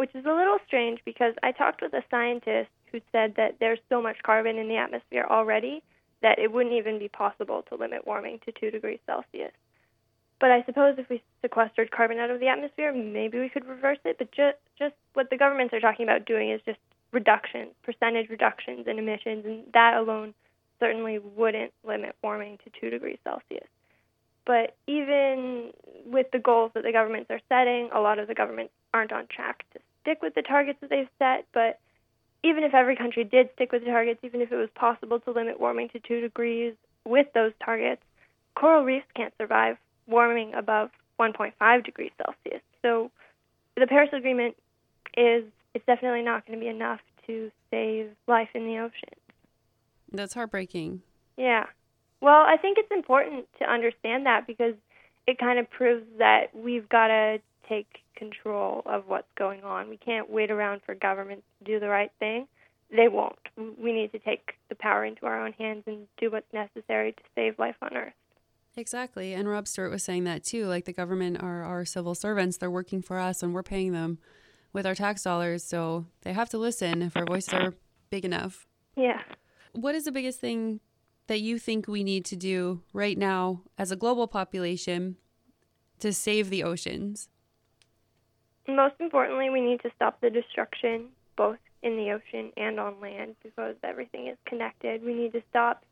which 0.00 0.14
is 0.14 0.24
a 0.24 0.32
little 0.32 0.56
strange 0.66 0.98
because 1.04 1.34
I 1.42 1.52
talked 1.52 1.82
with 1.82 1.92
a 1.92 2.02
scientist 2.10 2.70
who 2.90 3.02
said 3.12 3.34
that 3.36 3.56
there's 3.60 3.78
so 3.90 4.00
much 4.00 4.16
carbon 4.22 4.56
in 4.56 4.66
the 4.66 4.78
atmosphere 4.78 5.26
already 5.28 5.82
that 6.22 6.38
it 6.38 6.50
wouldn't 6.50 6.74
even 6.74 6.98
be 6.98 7.08
possible 7.08 7.62
to 7.68 7.74
limit 7.74 8.06
warming 8.06 8.40
to 8.46 8.52
2 8.58 8.70
degrees 8.70 8.98
Celsius. 9.04 9.52
But 10.40 10.52
I 10.52 10.62
suppose 10.64 10.94
if 10.96 11.10
we 11.10 11.22
sequestered 11.42 11.90
carbon 11.90 12.16
out 12.16 12.30
of 12.30 12.40
the 12.40 12.48
atmosphere, 12.48 12.94
maybe 12.94 13.38
we 13.38 13.50
could 13.50 13.66
reverse 13.66 13.98
it. 14.06 14.16
But 14.16 14.32
just 14.32 14.56
just 14.78 14.94
what 15.12 15.28
the 15.28 15.36
governments 15.36 15.74
are 15.74 15.80
talking 15.80 16.06
about 16.06 16.24
doing 16.24 16.50
is 16.50 16.62
just 16.64 16.78
reductions, 17.12 17.72
percentage 17.82 18.30
reductions 18.30 18.86
in 18.86 18.98
emissions, 18.98 19.44
and 19.44 19.64
that 19.74 19.98
alone 19.98 20.32
certainly 20.80 21.18
wouldn't 21.18 21.72
limit 21.86 22.16
warming 22.22 22.58
to 22.64 22.70
2 22.80 22.90
degrees 22.90 23.18
Celsius. 23.22 23.68
But 24.46 24.74
even 24.86 25.70
with 26.06 26.26
the 26.32 26.38
goals 26.38 26.72
that 26.74 26.82
the 26.82 26.92
governments 26.92 27.30
are 27.30 27.40
setting, 27.48 27.90
a 27.94 28.00
lot 28.00 28.18
of 28.18 28.26
the 28.26 28.34
governments 28.34 28.72
aren't 28.92 29.12
on 29.12 29.26
track 29.28 29.64
to 29.74 29.80
stick 30.00 30.22
with 30.22 30.34
the 30.34 30.42
targets 30.42 30.78
that 30.80 30.90
they've 30.90 31.08
set, 31.18 31.46
but 31.52 31.78
even 32.42 32.64
if 32.64 32.72
every 32.74 32.96
country 32.96 33.22
did 33.22 33.50
stick 33.54 33.70
with 33.70 33.84
the 33.84 33.90
targets, 33.90 34.20
even 34.22 34.40
if 34.40 34.50
it 34.50 34.56
was 34.56 34.70
possible 34.74 35.20
to 35.20 35.30
limit 35.30 35.60
warming 35.60 35.90
to 35.90 36.00
2 36.00 36.22
degrees 36.22 36.74
with 37.04 37.26
those 37.34 37.52
targets, 37.62 38.02
coral 38.54 38.82
reefs 38.82 39.06
can't 39.14 39.34
survive 39.38 39.76
warming 40.06 40.54
above 40.54 40.90
1.5 41.20 41.84
degrees 41.84 42.10
Celsius. 42.16 42.62
So 42.82 43.10
the 43.76 43.86
Paris 43.86 44.10
Agreement 44.12 44.56
is 45.16 45.44
it's 45.74 45.84
definitely 45.86 46.22
not 46.22 46.46
going 46.46 46.58
to 46.58 46.64
be 46.64 46.70
enough 46.70 47.00
to 47.26 47.50
save 47.70 48.10
life 48.26 48.48
in 48.54 48.64
the 48.64 48.78
ocean. 48.78 49.19
That's 50.12 50.34
heartbreaking. 50.34 51.02
Yeah. 51.36 51.64
Well, 52.20 52.42
I 52.46 52.56
think 52.60 52.78
it's 52.78 52.90
important 52.90 53.46
to 53.58 53.70
understand 53.70 54.26
that 54.26 54.46
because 54.46 54.74
it 55.26 55.38
kind 55.38 55.58
of 55.58 55.70
proves 55.70 56.04
that 56.18 56.54
we've 56.54 56.88
got 56.88 57.08
to 57.08 57.38
take 57.68 58.00
control 58.16 58.82
of 58.84 59.04
what's 59.06 59.30
going 59.38 59.62
on. 59.62 59.88
We 59.88 59.96
can't 59.96 60.28
wait 60.30 60.50
around 60.50 60.82
for 60.84 60.94
governments 60.94 61.44
to 61.58 61.72
do 61.72 61.80
the 61.80 61.88
right 61.88 62.10
thing. 62.18 62.46
They 62.94 63.08
won't. 63.08 63.38
We 63.56 63.92
need 63.92 64.12
to 64.12 64.18
take 64.18 64.54
the 64.68 64.74
power 64.74 65.04
into 65.04 65.24
our 65.24 65.44
own 65.44 65.52
hands 65.52 65.84
and 65.86 66.06
do 66.18 66.30
what's 66.30 66.52
necessary 66.52 67.12
to 67.12 67.22
save 67.34 67.58
life 67.58 67.76
on 67.80 67.96
Earth. 67.96 68.12
Exactly. 68.76 69.32
And 69.32 69.48
Rob 69.48 69.66
Stewart 69.66 69.90
was 69.90 70.02
saying 70.02 70.24
that 70.24 70.44
too. 70.44 70.66
Like 70.66 70.84
the 70.84 70.92
government 70.92 71.42
are 71.42 71.62
our 71.62 71.84
civil 71.84 72.14
servants, 72.14 72.56
they're 72.56 72.70
working 72.70 73.02
for 73.02 73.18
us 73.18 73.42
and 73.42 73.54
we're 73.54 73.62
paying 73.62 73.92
them 73.92 74.18
with 74.72 74.86
our 74.86 74.94
tax 74.94 75.22
dollars. 75.22 75.64
So 75.64 76.06
they 76.22 76.32
have 76.32 76.48
to 76.50 76.58
listen 76.58 77.02
if 77.02 77.16
our 77.16 77.24
voices 77.24 77.54
are 77.54 77.74
big 78.10 78.24
enough. 78.24 78.66
Yeah. 78.96 79.22
What 79.72 79.94
is 79.94 80.04
the 80.04 80.12
biggest 80.12 80.40
thing 80.40 80.80
that 81.26 81.40
you 81.40 81.58
think 81.58 81.86
we 81.86 82.02
need 82.02 82.24
to 82.26 82.36
do 82.36 82.82
right 82.92 83.16
now 83.16 83.62
as 83.78 83.90
a 83.92 83.96
global 83.96 84.26
population 84.26 85.16
to 86.00 86.12
save 86.12 86.50
the 86.50 86.64
oceans? 86.64 87.28
Most 88.66 88.94
importantly, 88.98 89.50
we 89.50 89.60
need 89.60 89.80
to 89.82 89.90
stop 89.94 90.20
the 90.20 90.30
destruction 90.30 91.08
both 91.36 91.58
in 91.82 91.96
the 91.96 92.10
ocean 92.10 92.52
and 92.56 92.78
on 92.78 93.00
land 93.00 93.36
because 93.42 93.74
everything 93.82 94.26
is 94.26 94.36
connected. 94.44 95.04
We 95.04 95.14
need 95.14 95.32
to 95.32 95.42
stop 95.50 95.84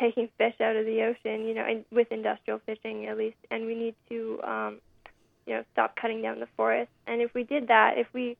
taking 0.00 0.28
fish 0.38 0.54
out 0.60 0.76
of 0.76 0.86
the 0.86 1.02
ocean, 1.02 1.46
you 1.46 1.54
know, 1.54 1.84
with 1.90 2.10
industrial 2.10 2.60
fishing 2.64 3.06
at 3.06 3.18
least, 3.18 3.36
and 3.50 3.66
we 3.66 3.74
need 3.74 3.94
to, 4.08 4.40
um, 4.44 4.78
you 5.46 5.54
know, 5.54 5.64
stop 5.72 5.96
cutting 5.96 6.22
down 6.22 6.40
the 6.40 6.48
forests. 6.56 6.94
And 7.06 7.20
if 7.20 7.34
we 7.34 7.44
did 7.44 7.68
that, 7.68 7.94
if 7.98 8.06
we, 8.12 8.36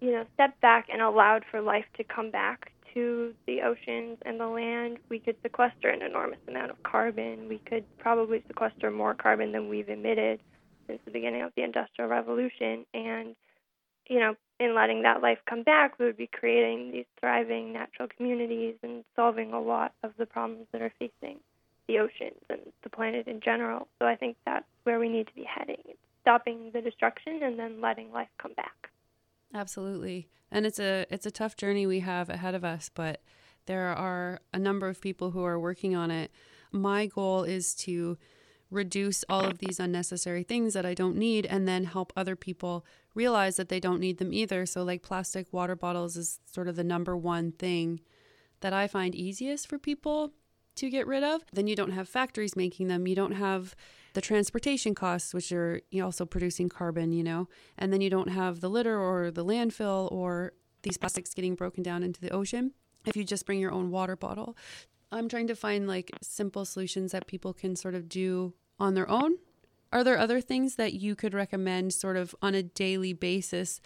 you 0.00 0.10
know, 0.10 0.24
stepped 0.34 0.60
back 0.60 0.88
and 0.92 1.00
allowed 1.00 1.44
for 1.50 1.60
life 1.60 1.86
to 1.96 2.04
come 2.04 2.30
back 2.30 2.72
to 2.94 3.34
the 3.46 3.62
oceans 3.62 4.18
and 4.24 4.40
the 4.40 4.46
land, 4.46 4.98
we 5.08 5.18
could 5.18 5.36
sequester 5.42 5.88
an 5.88 6.02
enormous 6.02 6.38
amount 6.48 6.70
of 6.70 6.82
carbon. 6.82 7.48
We 7.48 7.58
could 7.58 7.84
probably 7.98 8.42
sequester 8.48 8.90
more 8.90 9.14
carbon 9.14 9.52
than 9.52 9.68
we've 9.68 9.88
emitted 9.88 10.40
since 10.86 11.00
the 11.04 11.10
beginning 11.10 11.42
of 11.42 11.52
the 11.56 11.62
Industrial 11.62 12.10
Revolution. 12.10 12.84
And, 12.94 13.36
you 14.08 14.18
know, 14.20 14.34
in 14.58 14.74
letting 14.74 15.02
that 15.02 15.22
life 15.22 15.38
come 15.48 15.62
back, 15.62 15.98
we 15.98 16.04
would 16.06 16.16
be 16.16 16.26
creating 16.26 16.92
these 16.92 17.06
thriving 17.18 17.72
natural 17.72 18.08
communities 18.14 18.74
and 18.82 19.04
solving 19.16 19.52
a 19.52 19.60
lot 19.60 19.92
of 20.02 20.12
the 20.18 20.26
problems 20.26 20.66
that 20.72 20.82
are 20.82 20.92
facing 20.98 21.38
the 21.88 21.98
oceans 21.98 22.40
and 22.48 22.60
the 22.82 22.90
planet 22.90 23.26
in 23.26 23.40
general. 23.40 23.88
So 23.98 24.06
I 24.06 24.16
think 24.16 24.36
that's 24.44 24.66
where 24.84 25.00
we 25.00 25.08
need 25.08 25.26
to 25.28 25.34
be 25.34 25.44
heading. 25.44 25.82
Stopping 26.22 26.70
the 26.72 26.80
destruction 26.80 27.42
and 27.42 27.58
then 27.58 27.80
letting 27.80 28.12
life 28.12 28.28
come 28.40 28.52
back. 28.54 28.90
Absolutely. 29.54 30.28
And 30.50 30.66
it's 30.66 30.78
a 30.78 31.06
it's 31.10 31.26
a 31.26 31.30
tough 31.30 31.56
journey 31.56 31.86
we 31.86 32.00
have 32.00 32.28
ahead 32.28 32.54
of 32.54 32.64
us, 32.64 32.90
but 32.92 33.22
there 33.66 33.88
are 33.88 34.40
a 34.52 34.58
number 34.58 34.88
of 34.88 35.00
people 35.00 35.30
who 35.32 35.44
are 35.44 35.58
working 35.58 35.94
on 35.94 36.10
it. 36.10 36.30
My 36.72 37.06
goal 37.06 37.44
is 37.44 37.74
to 37.76 38.16
reduce 38.70 39.24
all 39.28 39.44
of 39.44 39.58
these 39.58 39.80
unnecessary 39.80 40.44
things 40.44 40.74
that 40.74 40.86
I 40.86 40.94
don't 40.94 41.16
need 41.16 41.44
and 41.46 41.66
then 41.66 41.84
help 41.84 42.12
other 42.16 42.36
people 42.36 42.86
realize 43.14 43.56
that 43.56 43.68
they 43.68 43.80
don't 43.80 44.00
need 44.00 44.18
them 44.18 44.32
either. 44.32 44.64
So, 44.66 44.82
like 44.84 45.02
plastic 45.02 45.52
water 45.52 45.74
bottles 45.74 46.16
is 46.16 46.40
sort 46.46 46.68
of 46.68 46.76
the 46.76 46.84
number 46.84 47.16
one 47.16 47.52
thing 47.52 48.00
that 48.60 48.72
I 48.72 48.86
find 48.86 49.14
easiest 49.14 49.66
for 49.68 49.78
people 49.78 50.32
to 50.76 50.90
get 50.90 51.06
rid 51.06 51.24
of. 51.24 51.42
Then 51.52 51.66
you 51.66 51.74
don't 51.74 51.92
have 51.92 52.08
factories 52.08 52.56
making 52.56 52.88
them, 52.88 53.06
you 53.06 53.16
don't 53.16 53.32
have 53.32 53.74
the 54.14 54.20
transportation 54.20 54.94
costs, 54.94 55.32
which 55.32 55.52
are 55.52 55.80
also 56.02 56.26
producing 56.26 56.68
carbon, 56.68 57.12
you 57.12 57.22
know, 57.22 57.48
and 57.78 57.92
then 57.92 58.00
you 58.00 58.10
don't 58.10 58.28
have 58.28 58.60
the 58.60 58.68
litter 58.68 58.98
or 58.98 59.30
the 59.30 59.44
landfill 59.44 60.10
or 60.10 60.52
these 60.82 60.96
plastics 60.98 61.34
getting 61.34 61.54
broken 61.54 61.82
down 61.82 62.02
into 62.02 62.20
the 62.20 62.30
ocean 62.30 62.72
if 63.06 63.16
you 63.16 63.24
just 63.24 63.46
bring 63.46 63.60
your 63.60 63.72
own 63.72 63.90
water 63.90 64.16
bottle. 64.16 64.56
I'm 65.12 65.28
trying 65.28 65.46
to 65.48 65.56
find 65.56 65.88
like 65.88 66.10
simple 66.22 66.64
solutions 66.64 67.12
that 67.12 67.26
people 67.26 67.52
can 67.52 67.76
sort 67.76 67.94
of 67.94 68.08
do 68.08 68.54
on 68.78 68.94
their 68.94 69.08
own 69.10 69.36
Are 69.92 70.04
there 70.04 70.18
other 70.18 70.40
things 70.40 70.76
that 70.76 70.94
you 70.94 71.16
could 71.16 71.34
recommend 71.34 71.92
sort 71.92 72.16
of 72.16 72.34
on 72.40 72.54
a 72.54 72.62
daily 72.62 73.12
basis 73.12 73.80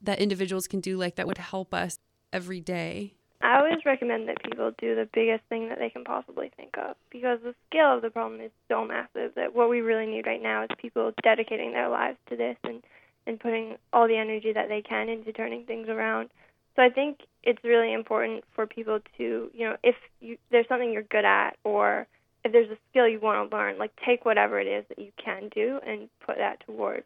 that 0.00 0.18
individuals 0.18 0.66
can 0.66 0.80
do 0.80 0.96
like 0.96 1.16
that 1.16 1.26
would 1.26 1.38
help 1.38 1.74
us 1.74 1.98
every 2.32 2.60
day? 2.60 3.14
I 3.42 3.56
always 3.58 3.84
recommend 3.86 4.28
that 4.28 4.42
people 4.42 4.70
do 4.78 4.94
the 4.94 5.08
biggest 5.14 5.44
thing 5.48 5.70
that 5.70 5.78
they 5.78 5.88
can 5.88 6.04
possibly 6.04 6.50
think 6.56 6.76
of 6.76 6.96
because 7.10 7.38
the 7.42 7.54
scale 7.68 7.96
of 7.96 8.02
the 8.02 8.10
problem 8.10 8.40
is 8.40 8.50
so 8.68 8.84
massive 8.84 9.32
that 9.36 9.54
what 9.54 9.70
we 9.70 9.80
really 9.80 10.06
need 10.06 10.26
right 10.26 10.42
now 10.42 10.64
is 10.64 10.68
people 10.78 11.12
dedicating 11.22 11.72
their 11.72 11.88
lives 11.88 12.18
to 12.28 12.36
this 12.36 12.56
and 12.64 12.82
and 13.26 13.38
putting 13.38 13.76
all 13.92 14.08
the 14.08 14.16
energy 14.16 14.52
that 14.52 14.68
they 14.68 14.82
can 14.82 15.08
into 15.08 15.32
turning 15.32 15.64
things 15.64 15.88
around. 15.88 16.30
So 16.76 16.82
I 16.82 16.88
think 16.88 17.18
it's 17.42 17.62
really 17.62 17.92
important 17.92 18.44
for 18.54 18.66
people 18.66 19.00
to, 19.18 19.50
you 19.52 19.68
know, 19.68 19.76
if 19.84 19.94
you, 20.20 20.38
there's 20.50 20.66
something 20.68 20.90
you're 20.90 21.02
good 21.02 21.24
at 21.24 21.56
or 21.64 22.06
if 22.44 22.52
there's 22.52 22.70
a 22.70 22.78
skill 22.90 23.06
you 23.06 23.20
want 23.20 23.50
to 23.50 23.56
learn, 23.56 23.78
like 23.78 23.92
take 24.04 24.24
whatever 24.24 24.58
it 24.58 24.66
is 24.66 24.84
that 24.88 24.98
you 24.98 25.12
can 25.22 25.50
do 25.54 25.78
and 25.86 26.08
put 26.24 26.38
that 26.38 26.64
towards 26.66 27.04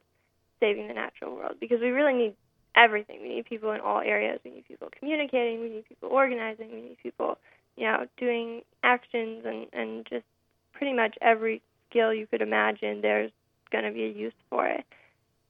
saving 0.61 0.87
the 0.89 0.95
natural 0.95 1.35
world 1.35 1.57
because 1.61 1.81
we 1.81 1.89
really 1.89 2.15
need 2.15 2.35
everything. 2.77 3.23
We 3.23 3.29
need 3.29 3.47
people 3.47 3.73
in 3.73 3.81
all 3.81 4.01
areas. 4.01 4.41
We 4.45 4.51
need 4.51 4.67
people 4.67 4.89
communicating. 4.99 5.61
We 5.61 5.69
need 5.69 5.89
people 5.89 6.09
organizing. 6.11 6.71
We 6.73 6.83
need 6.83 6.97
people, 7.03 7.39
you 7.77 7.85
know, 7.85 8.07
doing 8.17 8.63
actions 8.83 9.45
and 9.45 9.67
and 9.73 10.07
just 10.09 10.25
pretty 10.73 10.93
much 10.93 11.17
every 11.21 11.63
skill 11.89 12.13
you 12.13 12.27
could 12.27 12.43
imagine. 12.43 13.01
There's 13.01 13.31
going 13.71 13.85
to 13.85 13.93
be 13.93 14.05
a 14.05 14.09
use 14.09 14.35
for 14.51 14.67
it. 14.67 14.85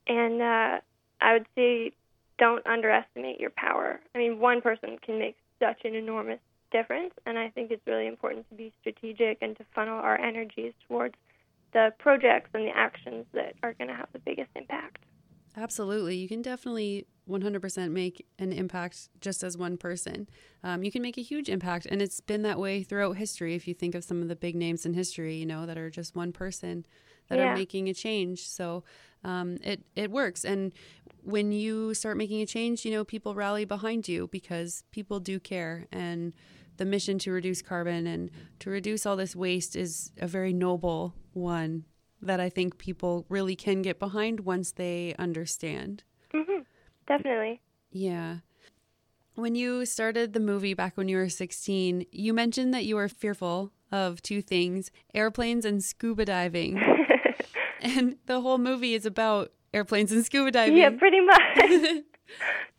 And 0.07 0.43
uh, 0.43 0.81
I 1.21 1.33
would 1.33 1.47
say, 1.55 1.93
don't 2.39 2.67
underestimate 2.67 3.41
your 3.41 3.51
power. 3.51 4.01
I 4.15 4.19
mean, 4.19 4.39
one 4.39 4.61
person 4.61 4.99
can 5.05 5.19
make 5.19 5.37
such 5.61 5.85
an 5.85 5.95
enormous 5.95 6.41
difference, 6.73 7.15
and 7.25 7.39
I 7.39 7.49
think 7.51 7.71
it's 7.71 7.87
really 7.87 8.07
important 8.07 8.49
to 8.51 8.57
be 8.57 8.73
strategic 8.81 9.39
and 9.41 9.57
to 9.57 9.65
funnel 9.75 9.99
our 9.99 10.21
energies 10.21 10.73
towards 10.89 11.15
the 11.73 11.93
projects 11.99 12.51
and 12.55 12.67
the 12.67 12.77
actions 12.77 13.27
that 13.33 13.55
are 13.63 13.73
going 13.75 13.89
to 13.89 13.95
have 13.95 14.09
the 14.13 14.19
biggest 14.19 14.51
impact. 14.57 14.99
Absolutely. 15.57 16.17
You 16.17 16.29
can 16.29 16.43
definitely 16.43 17.07
100% 17.29 17.91
make 17.93 18.27
an 18.39 18.53
impact 18.53 19.09
just 19.21 19.43
as 19.43 19.57
one 19.57 19.77
person. 19.77 20.29
Um, 20.63 20.83
you 20.83 20.91
can 20.91 21.01
make 21.01 21.17
a 21.17 21.23
huge 21.23 21.49
impact. 21.49 21.87
And 21.87 22.03
it's 22.03 22.21
been 22.21 22.43
that 22.43 22.59
way 22.59 22.83
throughout 22.83 23.17
history. 23.17 23.55
If 23.55 23.67
you 23.69 23.75
think 23.75 23.95
of 23.95 24.05
some 24.05 24.21
of 24.21 24.29
the 24.29 24.37
big 24.37 24.57
names 24.57 24.85
in 24.85 24.95
history, 24.95 25.37
you 25.37 25.47
know, 25.47 25.65
that 25.67 25.79
are 25.79 25.91
just 25.91 26.17
one 26.17 26.33
person 26.33 26.85
that 27.29 27.39
Yeah. 27.39 27.53
are 27.53 27.55
making 27.55 27.89
a 27.89 27.95
change. 27.95 28.47
So 28.49 28.85
um, 29.23 29.59
it, 29.63 29.85
it 29.97 30.11
works. 30.11 30.45
And 30.45 30.73
when 31.23 31.53
you 31.53 31.95
start 31.95 32.17
making 32.17 32.43
a 32.43 32.47
change, 32.47 32.85
you 32.85 32.91
know, 32.91 33.05
people 33.05 33.35
rally 33.35 33.65
behind 33.65 34.09
you 34.09 34.29
because 34.29 34.85
people 34.91 35.21
do 35.21 35.39
care. 35.41 35.87
And 35.93 36.35
the 36.77 36.85
mission 36.85 37.19
to 37.21 37.31
reduce 37.31 37.63
carbon 37.63 38.07
and 38.07 38.31
to 38.59 38.71
reduce 38.71 39.07
all 39.07 39.17
this 39.17 39.37
waste 39.37 39.77
is 39.77 40.11
a 40.19 40.27
very 40.27 40.53
noble 40.53 41.15
one 41.33 41.85
that 42.27 42.41
I 42.41 42.49
think 42.49 42.79
people 42.79 43.27
really 43.29 43.57
can 43.57 43.83
get 43.83 43.99
behind 43.99 44.41
once 44.41 44.73
they 44.73 45.15
understand. 45.19 46.03
hmm 46.33 46.61
Definitely. 47.07 47.61
Yeah. 47.93 48.39
When 49.35 49.55
you 49.55 49.85
started 49.85 50.33
the 50.33 50.41
movie 50.41 50.75
back 50.75 50.97
when 50.97 51.09
you 51.09 51.17
were 51.19 51.29
16, 51.29 52.07
you 52.11 52.33
mentioned 52.33 52.73
that 52.73 52.85
you 52.85 52.97
were 52.97 53.09
fearful 53.09 53.73
of 53.93 54.23
two 54.23 54.41
things 54.41 54.91
airplanes 55.13 55.65
and 55.65 55.83
scuba 55.85 56.25
diving. 56.25 56.81
and 57.81 58.17
the 58.27 58.41
whole 58.41 58.59
movie 58.59 58.95
is 58.95 59.05
about 59.05 59.53
airplanes 59.75 60.13
and 60.13 60.25
scuba 60.25 60.51
diving. 60.51 60.77
Yeah, 60.77 60.91
pretty 60.91 61.21
much. 61.21 61.43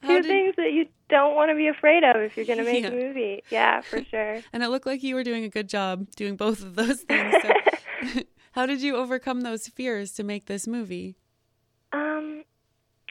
Two 0.01 0.21
did- 0.21 0.25
things 0.25 0.55
that 0.57 0.71
you 0.73 0.87
don't 1.09 1.35
want 1.35 1.49
to 1.51 1.55
be 1.55 1.67
afraid 1.67 2.03
of 2.03 2.15
if 2.17 2.35
you're 2.35 2.45
going 2.47 2.57
to 2.59 2.65
make 2.65 2.83
Yeah. 2.83 2.89
a 2.89 2.91
movie. 2.91 3.43
Yeah, 3.51 3.81
for 3.81 4.03
sure. 4.05 4.41
and 4.53 4.63
it 4.63 4.69
looked 4.69 4.85
like 4.87 5.03
you 5.03 5.13
were 5.15 5.23
doing 5.23 5.43
a 5.43 5.49
good 5.49 5.69
job 5.69 6.07
doing 6.15 6.35
both 6.35 6.63
of 6.63 6.75
those 6.75 7.01
things. 7.01 7.35
So 7.43 8.21
how 8.55 8.65
did 8.65 8.81
you 8.81 8.95
overcome 8.95 9.41
those 9.41 9.67
fears 9.67 10.13
to 10.13 10.23
make 10.23 10.45
this 10.45 10.65
movie? 10.65 11.17
Um, 11.91 12.45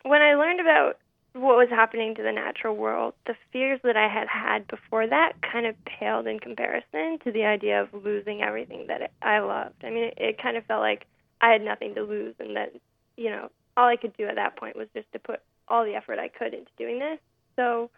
when 0.03 0.23
I 0.23 0.37
learned 0.37 0.59
about 0.59 0.97
what 1.35 1.59
was 1.59 1.69
happening 1.69 2.15
to 2.15 2.23
the 2.23 2.33
natural 2.33 2.75
world, 2.75 3.13
the 3.27 3.35
fears 3.53 3.79
that 3.85 3.95
I 3.95 4.09
had 4.09 4.27
had 4.27 4.67
before 4.69 5.07
that 5.07 5.35
kind 5.43 5.67
of 5.67 5.75
paled 5.85 6.27
in 6.27 6.41
comparison 6.41 7.19
to 7.25 7.31
the 7.31 7.45
idea 7.45 7.83
of 7.83 7.93
losing 7.93 8.41
everything 8.41 8.87
that 8.89 9.11
I 9.21 9.41
loved. 9.41 9.85
I 9.85 9.91
mean, 9.91 10.05
it, 10.05 10.15
it 10.17 10.43
kind 10.43 10.57
of 10.57 10.65
felt 10.65 10.81
like 10.81 11.05
I 11.43 11.51
had 11.51 11.61
nothing 11.61 11.95
to 11.97 12.03
lose, 12.03 12.35
and 12.39 12.57
that 12.57 12.73
you 13.19 13.29
know 13.29 13.51
all 13.77 13.87
I 13.87 13.97
could 13.97 14.17
do 14.17 14.27
at 14.27 14.37
that 14.37 14.57
point 14.57 14.77
was 14.77 14.89
just 14.95 15.13
to 15.13 15.19
put 15.19 15.41
all 15.69 15.85
the 15.85 15.95
effort 15.95 16.19
I 16.19 16.29
could 16.29 16.55
into 16.55 16.71
doing 16.79 17.01
this. 17.01 17.19
So, 17.57 17.91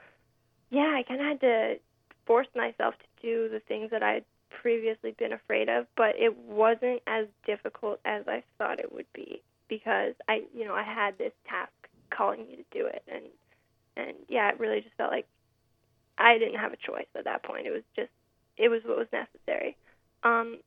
yeah, 0.70 0.96
I 0.96 1.04
kind 1.06 1.20
of 1.20 1.26
had 1.28 1.40
to 1.42 1.74
force 2.26 2.48
myself 2.56 2.94
to 2.98 3.22
do 3.22 3.48
the 3.48 3.60
things 3.60 3.92
that 3.92 4.02
I'd 4.02 4.24
previously 4.60 5.14
been 5.18 5.32
afraid 5.32 5.68
of, 5.68 5.86
but 5.96 6.14
it 6.18 6.36
wasn't 6.36 7.02
as 7.06 7.26
difficult 7.46 8.00
as 8.04 8.24
I 8.26 8.42
thought 8.58 8.80
it 8.80 8.92
would 8.92 9.06
be 9.14 9.42
because 9.68 10.14
I, 10.28 10.42
you 10.54 10.64
know, 10.64 10.74
I 10.74 10.82
had 10.82 11.18
this 11.18 11.32
task 11.48 11.72
calling 12.10 12.40
me 12.46 12.56
to 12.56 12.78
do 12.78 12.86
it, 12.86 13.02
and 13.12 13.24
and 13.96 14.16
yeah, 14.28 14.50
it 14.50 14.60
really 14.60 14.80
just 14.80 14.94
felt 14.96 15.10
like 15.10 15.26
I 16.18 16.38
didn't 16.38 16.60
have 16.60 16.72
a 16.72 16.76
choice 16.76 17.06
at 17.16 17.24
that 17.24 17.42
point. 17.42 17.66
It 17.66 17.72
was 17.72 17.82
just, 17.94 18.10
it 18.56 18.68
was 18.68 18.82
what 18.84 18.98
was 18.98 19.06
necessary. 19.12 19.76
Um, 20.22 20.58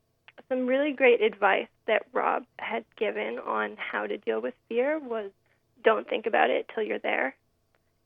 some 0.47 0.67
really 0.67 0.93
great 0.93 1.21
advice 1.21 1.67
that 1.87 2.05
Rob 2.13 2.43
had 2.57 2.85
given 2.97 3.39
on 3.39 3.75
how 3.77 4.07
to 4.07 4.17
deal 4.17 4.41
with 4.41 4.53
fear 4.67 4.99
was 4.99 5.31
don't 5.83 6.07
think 6.07 6.25
about 6.25 6.49
it 6.49 6.69
till 6.73 6.83
you're 6.83 6.99
there. 6.99 7.35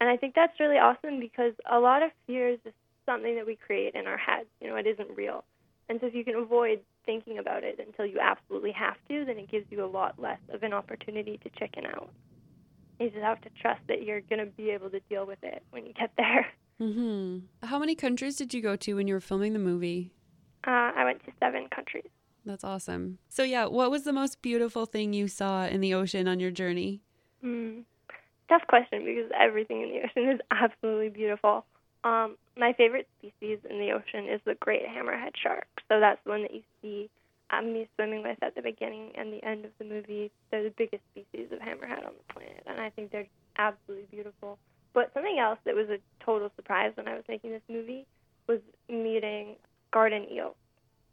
And 0.02 0.10
I 0.10 0.17
think 0.17 0.36
that's 0.36 0.60
really 0.60 0.78
awesome 0.78 1.19
because 1.19 1.54
a 1.69 1.80
lot 1.80 2.04
of 2.04 2.12
fear 2.28 2.50
is 2.50 2.60
just 2.63 2.76
something 3.06 3.36
that 3.36 3.46
we 3.46 3.56
create 3.56 3.96
in 3.96 4.08
our 4.08 4.17
heads. 4.17 4.48
You 4.60 4.69
know, 4.69 4.76
it 4.76 4.88
isn't 4.88 5.15
real. 5.15 5.43
And 5.89 6.00
so 6.00 6.08
if 6.08 6.15
you 6.15 6.24
can 6.24 6.36
avoid 6.36 6.80
thinking 7.06 7.38
about 7.38 7.63
it 7.63 7.80
until 7.86 8.06
you 8.06 8.19
absolutely 8.19 8.72
have 8.72 8.96
to, 9.10 9.26
then 9.26 9.38
it 9.38 9.52
gives 9.52 9.65
you 9.69 9.84
a 9.84 9.88
lot 9.88 10.19
less 10.19 10.39
of 10.54 10.63
an 10.63 10.74
opportunity 10.74 11.39
to 11.43 11.50
chicken 11.60 11.86
out. 11.86 12.10
You 13.00 13.10
just 13.10 13.22
have 13.22 13.41
to 13.41 13.50
trust 13.62 13.82
that 13.88 14.04
you're 14.04 14.22
going 14.22 14.39
to 14.39 14.46
be 14.46 14.69
able 14.69 14.89
to 14.91 15.00
deal 15.02 15.26
with 15.26 15.39
it 15.43 15.63
when 15.72 15.86
you 15.86 15.93
get 15.93 16.12
there. 16.17 16.48
Mm-hmm. 16.82 17.65
How 17.65 17.80
many 17.80 17.96
countries 17.96 18.36
did 18.36 18.54
you 18.54 18.62
go 18.62 18.76
to 18.78 18.96
when 18.96 19.08
you 19.08 19.13
were 19.13 19.19
filming 19.19 19.54
the 19.54 19.60
movie? 19.60 20.13
Uh, 20.65 20.91
I 20.96 21.04
went 21.04 21.24
to 21.26 21.32
seven 21.39 21.67
countries. 21.74 22.10
That's 22.46 22.63
awesome. 22.63 23.19
So, 23.30 23.43
yeah, 23.43 23.65
what 23.65 23.91
was 23.91 24.04
the 24.04 24.13
most 24.13 24.41
beautiful 24.41 24.86
thing 24.86 25.13
you 25.13 25.28
saw 25.28 25.65
in 25.65 25.82
the 25.82 25.93
ocean 25.93 26.28
on 26.28 26.39
your 26.39 26.52
journey? 26.52 27.02
Mm. 27.43 27.84
Tough 28.50 28.63
question 28.67 29.06
because 29.06 29.32
everything 29.39 29.82
in 29.82 29.89
the 29.89 30.00
ocean 30.04 30.32
is 30.34 30.39
absolutely 30.52 31.10
beautiful. 31.10 31.65
Um, 32.04 32.38
my 32.58 32.74
favorite 32.74 33.08
species 33.20 33.60
in 33.70 33.80
the 33.80 33.92
ocean 33.92 34.28
is 34.30 34.42
the 34.46 34.56
great 34.56 34.84
hammerhead 34.86 35.32
shark. 35.42 35.68
So 35.89 36.00
that's 36.00 36.20
the 36.24 36.32
one 36.32 36.42
that 36.42 36.54
you 36.54 36.62
see 36.82 37.10
um, 37.50 37.74
me 37.74 37.88
swimming 37.96 38.24
with 38.24 38.38
at 38.42 38.56
the 38.56 38.62
beginning 38.62 39.12
and 39.16 39.32
the 39.32 39.44
end 39.44 39.66
of 39.66 39.72
the 39.80 39.86
movie. 39.86 40.32
They're 40.52 40.63
the 40.63 40.74
biggest 40.78 41.04
species 41.12 41.52
of 41.52 41.60
hammerhead 41.60 42.06
on 42.06 42.13
the 42.18 42.34
planet, 42.34 42.63
and 42.68 42.80
I 42.80 42.89
think 42.89 43.12
they're 43.12 43.28
absolutely 43.58 44.08
beautiful. 44.12 44.58
But 44.94 45.12
something 45.13 45.39
else 45.39 45.60
that 45.66 45.76
was 45.76 45.89
a 45.89 45.98
total 46.24 46.52
surprise 46.56 46.92
when 46.96 47.08
I 47.08 47.16
was 47.16 47.24
making 47.28 47.52
this 47.52 47.62
movie 47.70 48.06
was 48.48 48.60
meeting 48.89 49.56
garden 49.92 50.26
eels 50.32 50.56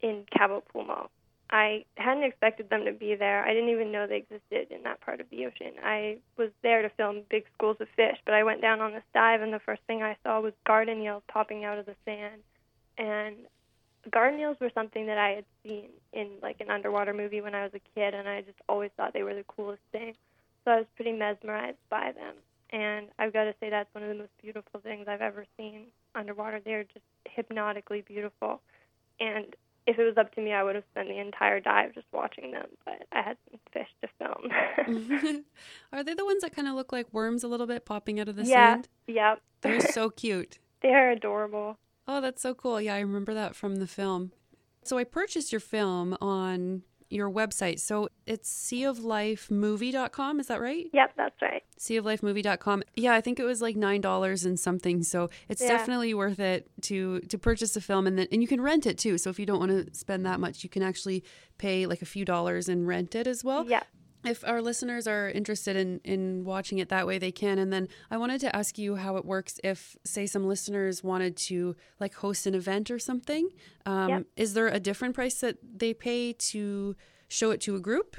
in 0.01 0.25
Cabo 0.35 0.63
Pulmo. 0.73 1.07
I 1.51 1.83
hadn't 1.97 2.23
expected 2.23 2.69
them 2.69 2.85
to 2.85 2.93
be 2.93 3.15
there. 3.15 3.43
I 3.45 3.53
didn't 3.53 3.69
even 3.69 3.91
know 3.91 4.07
they 4.07 4.17
existed 4.17 4.71
in 4.71 4.83
that 4.83 5.01
part 5.01 5.19
of 5.19 5.29
the 5.29 5.45
ocean. 5.45 5.73
I 5.83 6.17
was 6.37 6.49
there 6.63 6.81
to 6.81 6.89
film 6.89 7.23
big 7.29 7.43
schools 7.53 7.77
of 7.81 7.89
fish, 7.95 8.17
but 8.23 8.33
I 8.33 8.43
went 8.43 8.61
down 8.61 8.79
on 8.79 8.93
this 8.93 9.03
dive, 9.13 9.41
and 9.41 9.51
the 9.51 9.59
first 9.59 9.81
thing 9.85 10.01
I 10.01 10.15
saw 10.23 10.39
was 10.39 10.53
garden 10.65 11.01
eels 11.01 11.23
popping 11.27 11.65
out 11.65 11.77
of 11.77 11.85
the 11.85 11.95
sand. 12.05 12.41
And 12.97 13.35
garden 14.11 14.39
eels 14.39 14.57
were 14.61 14.71
something 14.73 15.07
that 15.07 15.17
I 15.17 15.29
had 15.31 15.45
seen 15.63 15.89
in 16.13 16.29
like 16.41 16.61
an 16.61 16.69
underwater 16.71 17.13
movie 17.13 17.41
when 17.41 17.53
I 17.53 17.63
was 17.63 17.73
a 17.73 17.99
kid, 17.99 18.13
and 18.13 18.29
I 18.29 18.41
just 18.41 18.59
always 18.69 18.91
thought 18.95 19.13
they 19.13 19.23
were 19.23 19.35
the 19.35 19.43
coolest 19.43 19.83
thing. 19.91 20.13
So 20.63 20.71
I 20.71 20.77
was 20.77 20.85
pretty 20.95 21.11
mesmerized 21.11 21.77
by 21.89 22.13
them. 22.13 22.35
And 22.69 23.07
I've 23.19 23.33
got 23.33 23.43
to 23.43 23.55
say 23.59 23.69
that's 23.69 23.93
one 23.93 24.03
of 24.03 24.09
the 24.09 24.15
most 24.15 24.31
beautiful 24.41 24.79
things 24.79 25.07
I've 25.09 25.21
ever 25.21 25.45
seen 25.57 25.87
underwater. 26.15 26.61
They're 26.63 26.85
just 26.85 27.03
hypnotically 27.25 28.01
beautiful. 28.07 28.61
And 29.19 29.53
if 29.87 29.97
it 29.97 30.03
was 30.03 30.17
up 30.17 30.33
to 30.35 30.41
me, 30.41 30.53
I 30.53 30.63
would 30.63 30.75
have 30.75 30.83
spent 30.91 31.07
the 31.07 31.19
entire 31.19 31.59
dive 31.59 31.93
just 31.93 32.07
watching 32.11 32.51
them. 32.51 32.67
But 32.85 33.07
I 33.11 33.21
had 33.21 33.37
some 33.49 33.59
fish 33.73 33.87
to 34.01 34.07
film. 34.19 35.45
Are 35.93 36.03
they 36.03 36.13
the 36.13 36.25
ones 36.25 36.41
that 36.41 36.55
kind 36.55 36.67
of 36.67 36.75
look 36.75 36.91
like 36.91 37.11
worms 37.13 37.43
a 37.43 37.47
little 37.47 37.67
bit 37.67 37.85
popping 37.85 38.19
out 38.19 38.29
of 38.29 38.35
the 38.35 38.45
yeah, 38.45 38.73
sand? 38.73 38.89
yep. 39.07 39.41
They're 39.61 39.79
so 39.91 40.09
cute. 40.09 40.59
They're 40.81 41.11
adorable. 41.11 41.77
Oh, 42.07 42.21
that's 42.21 42.41
so 42.41 42.53
cool. 42.53 42.81
Yeah, 42.81 42.95
I 42.95 42.99
remember 42.99 43.33
that 43.33 43.55
from 43.55 43.77
the 43.77 43.87
film. 43.87 44.31
So 44.83 44.97
I 44.97 45.03
purchased 45.03 45.51
your 45.51 45.61
film 45.61 46.17
on 46.19 46.83
your 47.11 47.29
website. 47.29 47.79
So 47.79 48.09
it's 48.25 48.49
seaoflifemovie.com, 48.71 50.39
is 50.39 50.47
that 50.47 50.61
right? 50.61 50.87
Yep, 50.93 51.13
that's 51.17 51.41
right. 51.41 51.63
seaoflifemovie.com. 51.79 52.83
Yeah, 52.95 53.13
I 53.13 53.21
think 53.21 53.39
it 53.39 53.43
was 53.43 53.61
like 53.61 53.75
$9 53.75 54.45
and 54.45 54.59
something. 54.59 55.03
So 55.03 55.29
it's 55.49 55.61
Yeah. 55.61 55.69
definitely 55.69 56.13
worth 56.13 56.39
it 56.39 56.69
to 56.83 57.19
to 57.21 57.37
purchase 57.37 57.75
a 57.75 57.81
film 57.81 58.05
and 58.07 58.17
then 58.17 58.27
and 58.31 58.41
you 58.41 58.47
can 58.47 58.61
rent 58.61 58.85
it 58.85 58.97
too. 58.97 59.17
So 59.17 59.29
if 59.29 59.39
you 59.39 59.45
don't 59.45 59.59
want 59.59 59.71
to 59.71 59.93
spend 59.97 60.25
that 60.25 60.39
much, 60.39 60.63
you 60.63 60.69
can 60.69 60.83
actually 60.83 61.23
pay 61.57 61.85
like 61.85 62.01
a 62.01 62.05
few 62.05 62.23
dollars 62.25 62.69
and 62.69 62.87
rent 62.87 63.15
it 63.15 63.27
as 63.27 63.43
well 63.43 63.65
Yeah. 63.67 63.83
If 64.25 64.43
our 64.47 64.61
listeners 64.61 65.07
are 65.07 65.29
interested 65.29 65.75
in 65.75 65.99
in 66.03 66.43
watching 66.45 66.77
it 66.79 66.89
that 66.89 67.05
way 67.07 67.17
they 67.17 67.31
can 67.31 67.57
and 67.59 67.71
then 67.73 67.87
i 68.09 68.17
wanted 68.17 68.39
to 68.39 68.55
ask 68.55 68.77
you 68.77 68.95
how 68.95 69.17
it 69.17 69.25
works 69.25 69.59
if 69.63 69.95
say 70.03 70.25
some 70.25 70.47
listeners 70.47 71.03
wanted 71.03 71.35
to 71.35 71.75
like 71.99 72.13
host 72.15 72.45
an 72.45 72.53
event 72.55 72.91
or 72.91 72.99
something 72.99 73.49
um, 73.85 74.09
Yep. 74.09 74.23
is 74.35 74.53
there 74.53 74.67
a 74.67 74.79
different 74.79 75.15
price 75.15 75.39
that 75.39 75.57
they 75.77 75.93
pay 75.93 76.33
to 76.33 76.95
show 77.27 77.51
it 77.51 77.61
to 77.61 77.75
a 77.75 77.79
group 77.79 78.17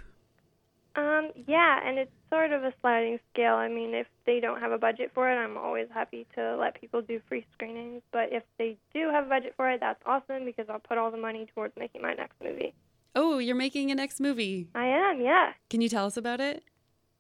Um, 0.94 1.30
yeah, 1.48 1.80
and 1.86 1.98
it's 1.98 2.12
sort 2.28 2.52
of 2.52 2.64
a 2.64 2.72
sliding 2.82 3.18
scale. 3.32 3.54
I 3.54 3.68
mean, 3.68 3.94
if 3.94 4.06
they 4.26 4.40
don't 4.40 4.60
have 4.60 4.72
a 4.72 4.78
budget 4.78 5.10
for 5.14 5.24
it, 5.30 5.36
I'm 5.36 5.56
always 5.56 5.88
happy 5.92 6.26
to 6.34 6.54
let 6.56 6.78
people 6.78 7.00
do 7.00 7.18
free 7.28 7.46
screenings. 7.54 8.02
But 8.12 8.28
if 8.30 8.42
they 8.58 8.76
do 8.92 9.08
have 9.10 9.24
a 9.24 9.28
budget 9.28 9.54
for 9.56 9.70
it, 9.70 9.80
that's 9.80 10.02
awesome 10.04 10.44
because 10.44 10.66
I'll 10.68 10.80
put 10.90 10.98
all 10.98 11.10
the 11.10 11.16
money 11.16 11.46
towards 11.54 11.74
making 11.78 12.02
my 12.02 12.12
next 12.12 12.34
movie. 12.44 12.74
Oh, 13.14 13.38
you're 13.38 13.56
making 13.56 13.90
a 13.90 13.94
next 13.94 14.20
movie. 14.20 14.68
I 14.74 14.86
am, 14.86 15.20
yeah. 15.20 15.52
Can 15.68 15.80
you 15.80 15.88
tell 15.88 16.06
us 16.06 16.16
about 16.16 16.40
it? 16.40 16.64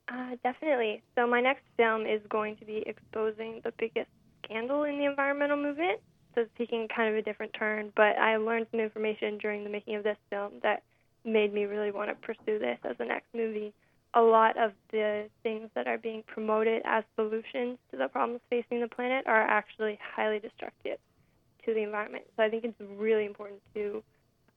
Uh, 0.08 0.36
definitely. 0.42 1.02
So 1.16 1.26
my 1.26 1.40
next 1.40 1.64
film 1.76 2.06
is 2.06 2.20
going 2.28 2.56
to 2.56 2.64
be 2.64 2.82
exposing 2.86 3.60
the 3.64 3.72
biggest 3.78 4.08
scandal 4.44 4.84
in 4.84 4.98
the 4.98 5.04
environmental 5.04 5.56
movement. 5.56 6.00
So 6.34 6.42
it's 6.42 6.50
taking 6.56 6.88
kind 6.88 7.10
of 7.10 7.16
a 7.16 7.22
different 7.22 7.52
turn, 7.52 7.92
but 7.94 8.16
I 8.18 8.36
learned 8.36 8.66
some 8.70 8.80
information 8.80 9.36
during 9.38 9.64
the 9.64 9.70
making 9.70 9.96
of 9.96 10.02
this 10.02 10.16
film 10.30 10.52
that 10.62 10.82
made 11.24 11.52
me 11.52 11.64
really 11.64 11.90
want 11.90 12.08
to 12.08 12.14
pursue 12.14 12.58
this 12.58 12.78
as 12.88 12.96
the 12.96 13.04
next 13.04 13.26
movie. 13.34 13.74
A 14.14 14.20
lot 14.20 14.56
of 14.58 14.72
the 14.90 15.28
things 15.42 15.68
that 15.74 15.86
are 15.86 15.98
being 15.98 16.22
promoted 16.26 16.82
as 16.84 17.04
solutions 17.16 17.78
to 17.90 17.96
the 17.98 18.08
problems 18.08 18.40
facing 18.50 18.80
the 18.80 18.88
planet 18.88 19.26
are 19.26 19.42
actually 19.42 19.98
highly 20.14 20.38
destructive 20.38 20.98
to 21.64 21.74
the 21.74 21.82
environment. 21.82 22.24
So 22.36 22.42
I 22.42 22.50
think 22.50 22.64
it's 22.64 22.80
really 22.96 23.24
important 23.24 23.60
to 23.74 24.02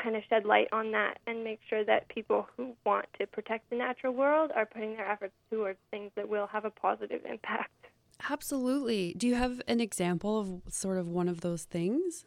kind 0.02 0.16
of 0.16 0.24
shed 0.30 0.46
light 0.46 0.68
on 0.72 0.92
that 0.92 1.20
and 1.28 1.44
make 1.44 1.60
sure 1.70 1.84
that 1.86 2.08
people 2.10 2.48
who 2.56 2.74
want 2.86 3.06
to 3.20 3.28
protect 3.28 3.70
the 3.70 3.76
natural 3.76 4.14
world 4.14 4.52
are 4.56 4.66
putting 4.66 4.96
their 4.96 5.10
efforts 5.10 5.34
towards 5.50 5.80
things 5.92 6.12
that 6.16 6.28
will 6.28 6.48
have 6.48 6.66
a 6.66 6.70
positive 6.70 7.22
impact. 7.30 7.72
Absolutely. 8.30 9.14
Do 9.18 9.28
you 9.28 9.36
have 9.36 9.62
an 9.68 9.80
example 9.80 10.40
of 10.40 10.74
sort 10.74 10.98
of 10.98 11.08
one 11.08 11.28
of 11.28 11.42
those 11.42 11.64
things? 11.64 12.26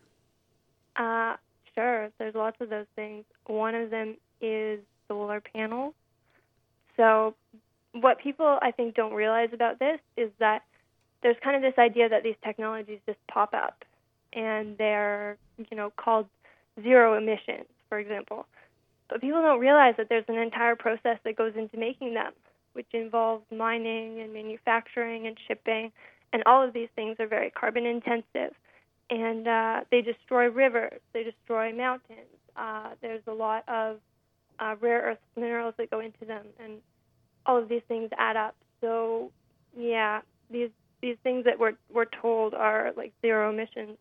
Uh, 0.97 1.37
sure. 1.75 2.11
There's 2.19 2.35
lots 2.35 2.57
of 2.61 2.71
those 2.71 2.87
things. 2.95 3.25
One 3.47 3.75
of 3.75 3.91
them 3.91 4.17
is 4.41 4.81
solar 5.07 5.41
panels. 5.41 5.95
So, 6.97 7.35
what 7.93 8.19
people 8.21 8.59
I 8.61 8.71
think 8.71 8.95
don't 8.95 9.15
realize 9.15 9.51
about 9.53 9.79
this 9.79 9.99
is 10.17 10.31
that 10.41 10.63
there's 11.23 11.37
kind 11.43 11.57
of 11.57 11.63
this 11.63 11.79
idea 11.79 12.09
that 12.09 12.23
these 12.23 12.37
technologies 12.45 12.99
just 13.07 13.19
pop 13.29 13.55
up 13.55 13.85
and 14.33 14.77
they're, 14.77 15.37
you 15.71 15.77
know, 15.77 15.91
called 15.97 16.27
zero 16.83 17.17
emissions, 17.17 17.67
for 17.89 17.99
example. 17.99 18.47
But 19.09 19.21
people 19.21 19.41
don't 19.41 19.61
realize 19.61 19.95
that 19.97 20.09
there's 20.09 20.25
an 20.29 20.37
entire 20.37 20.77
process 20.77 21.19
that 21.25 21.37
goes 21.37 21.55
into 21.57 21.79
making 21.79 22.15
them, 22.15 22.33
which 22.75 22.89
involves 22.93 23.45
mining 23.51 24.21
and 24.21 24.33
manufacturing 24.33 25.27
and 25.27 25.37
shipping, 25.47 25.93
and 26.33 26.43
all 26.45 26.63
of 26.63 26.75
these 26.75 26.89
things 26.95 27.17
are 27.19 27.27
very 27.27 27.51
carbon 27.51 27.87
intensive. 27.87 28.55
And 29.11 29.49
uh, 29.49 29.81
they 29.91 30.03
destroy 30.03 30.51
rivers, 30.51 31.01
they 31.15 31.25
destroy 31.25 31.75
mountains. 31.75 32.29
Uh, 32.55 32.91
there's 33.01 33.23
a 33.27 33.33
lot 33.33 33.65
of 33.67 33.99
uh, 34.59 34.75
rare 34.81 35.01
earth 35.03 35.19
minerals 35.37 35.75
that 35.79 35.91
go 35.91 36.01
into 36.01 36.27
them, 36.27 36.47
and 36.63 36.75
all 37.47 37.57
of 37.57 37.69
these 37.69 37.83
things 37.89 38.11
add 38.19 38.37
up. 38.37 38.55
So, 38.83 39.31
yeah, 39.77 40.21
these 40.51 40.71
these 41.01 41.17
things 41.23 41.45
that 41.45 41.59
we're 41.59 41.75
we're 41.93 42.05
told 42.05 42.55
are 42.55 42.93
like 42.97 43.13
zero 43.23 43.51
emissions 43.51 43.97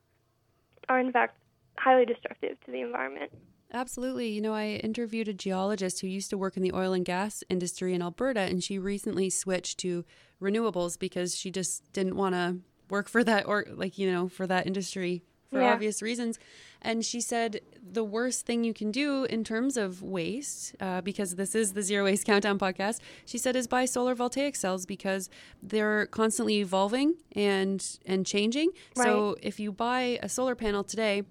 are 0.89 0.99
in 0.99 1.11
fact 1.11 1.37
highly 1.77 2.05
destructive 2.05 2.57
to 2.65 2.71
the 2.71 2.81
environment. 2.81 3.31
Absolutely. 3.73 4.29
You 4.29 4.41
know, 4.41 4.53
I 4.53 4.79
interviewed 4.83 5.27
a 5.27 5.33
geologist 5.33 5.99
who 5.99 6.07
used 6.07 6.29
to 6.29 6.37
work 6.37 6.55
in 6.55 6.63
the 6.63 6.71
oil 6.73 6.93
and 6.93 7.03
gas 7.03 7.43
industry 7.49 7.93
in 7.93 8.01
Alberta, 8.01 8.39
and 8.41 8.63
she 8.63 8.79
recently 8.79 9.29
switched 9.29 9.77
to 9.79 10.05
renewables 10.41 10.97
because 10.97 11.35
she 11.35 11.51
just 11.51 11.91
didn't 11.91 12.15
want 12.15 12.33
to 12.35 12.57
work 12.89 13.09
for 13.09 13.23
that 13.25 13.45
or 13.45 13.65
like, 13.69 13.97
you 13.97 14.09
know, 14.09 14.29
for 14.29 14.47
that 14.47 14.65
industry 14.65 15.23
for 15.51 15.61
Yeah. 15.61 15.73
obvious 15.73 16.01
reasons. 16.01 16.39
And 16.81 17.03
she 17.05 17.19
said 17.19 17.59
the 17.81 18.03
worst 18.03 18.45
thing 18.45 18.63
you 18.63 18.73
can 18.73 18.91
do 18.91 19.25
in 19.25 19.43
terms 19.43 19.75
of 19.75 20.01
waste, 20.01 20.75
uh, 20.79 21.01
because 21.01 21.35
this 21.35 21.53
is 21.55 21.73
the 21.73 21.81
Zero 21.81 22.05
Waste 22.05 22.25
Countdown 22.25 22.57
podcast, 22.59 22.99
she 23.25 23.37
said 23.37 23.55
is 23.55 23.67
buy 23.67 23.85
solar 23.85 24.13
voltaic 24.15 24.55
cells 24.55 24.85
because 24.85 25.29
they're 25.61 26.05
constantly 26.07 26.57
evolving 26.59 27.15
and 27.33 27.97
and 28.05 28.25
changing. 28.25 28.71
So 28.95 29.35
if 29.41 29.59
you 29.59 29.71
buy 29.73 30.19
a 30.21 30.29
solar 30.29 30.55
panel 30.55 30.83
today, 30.83 31.23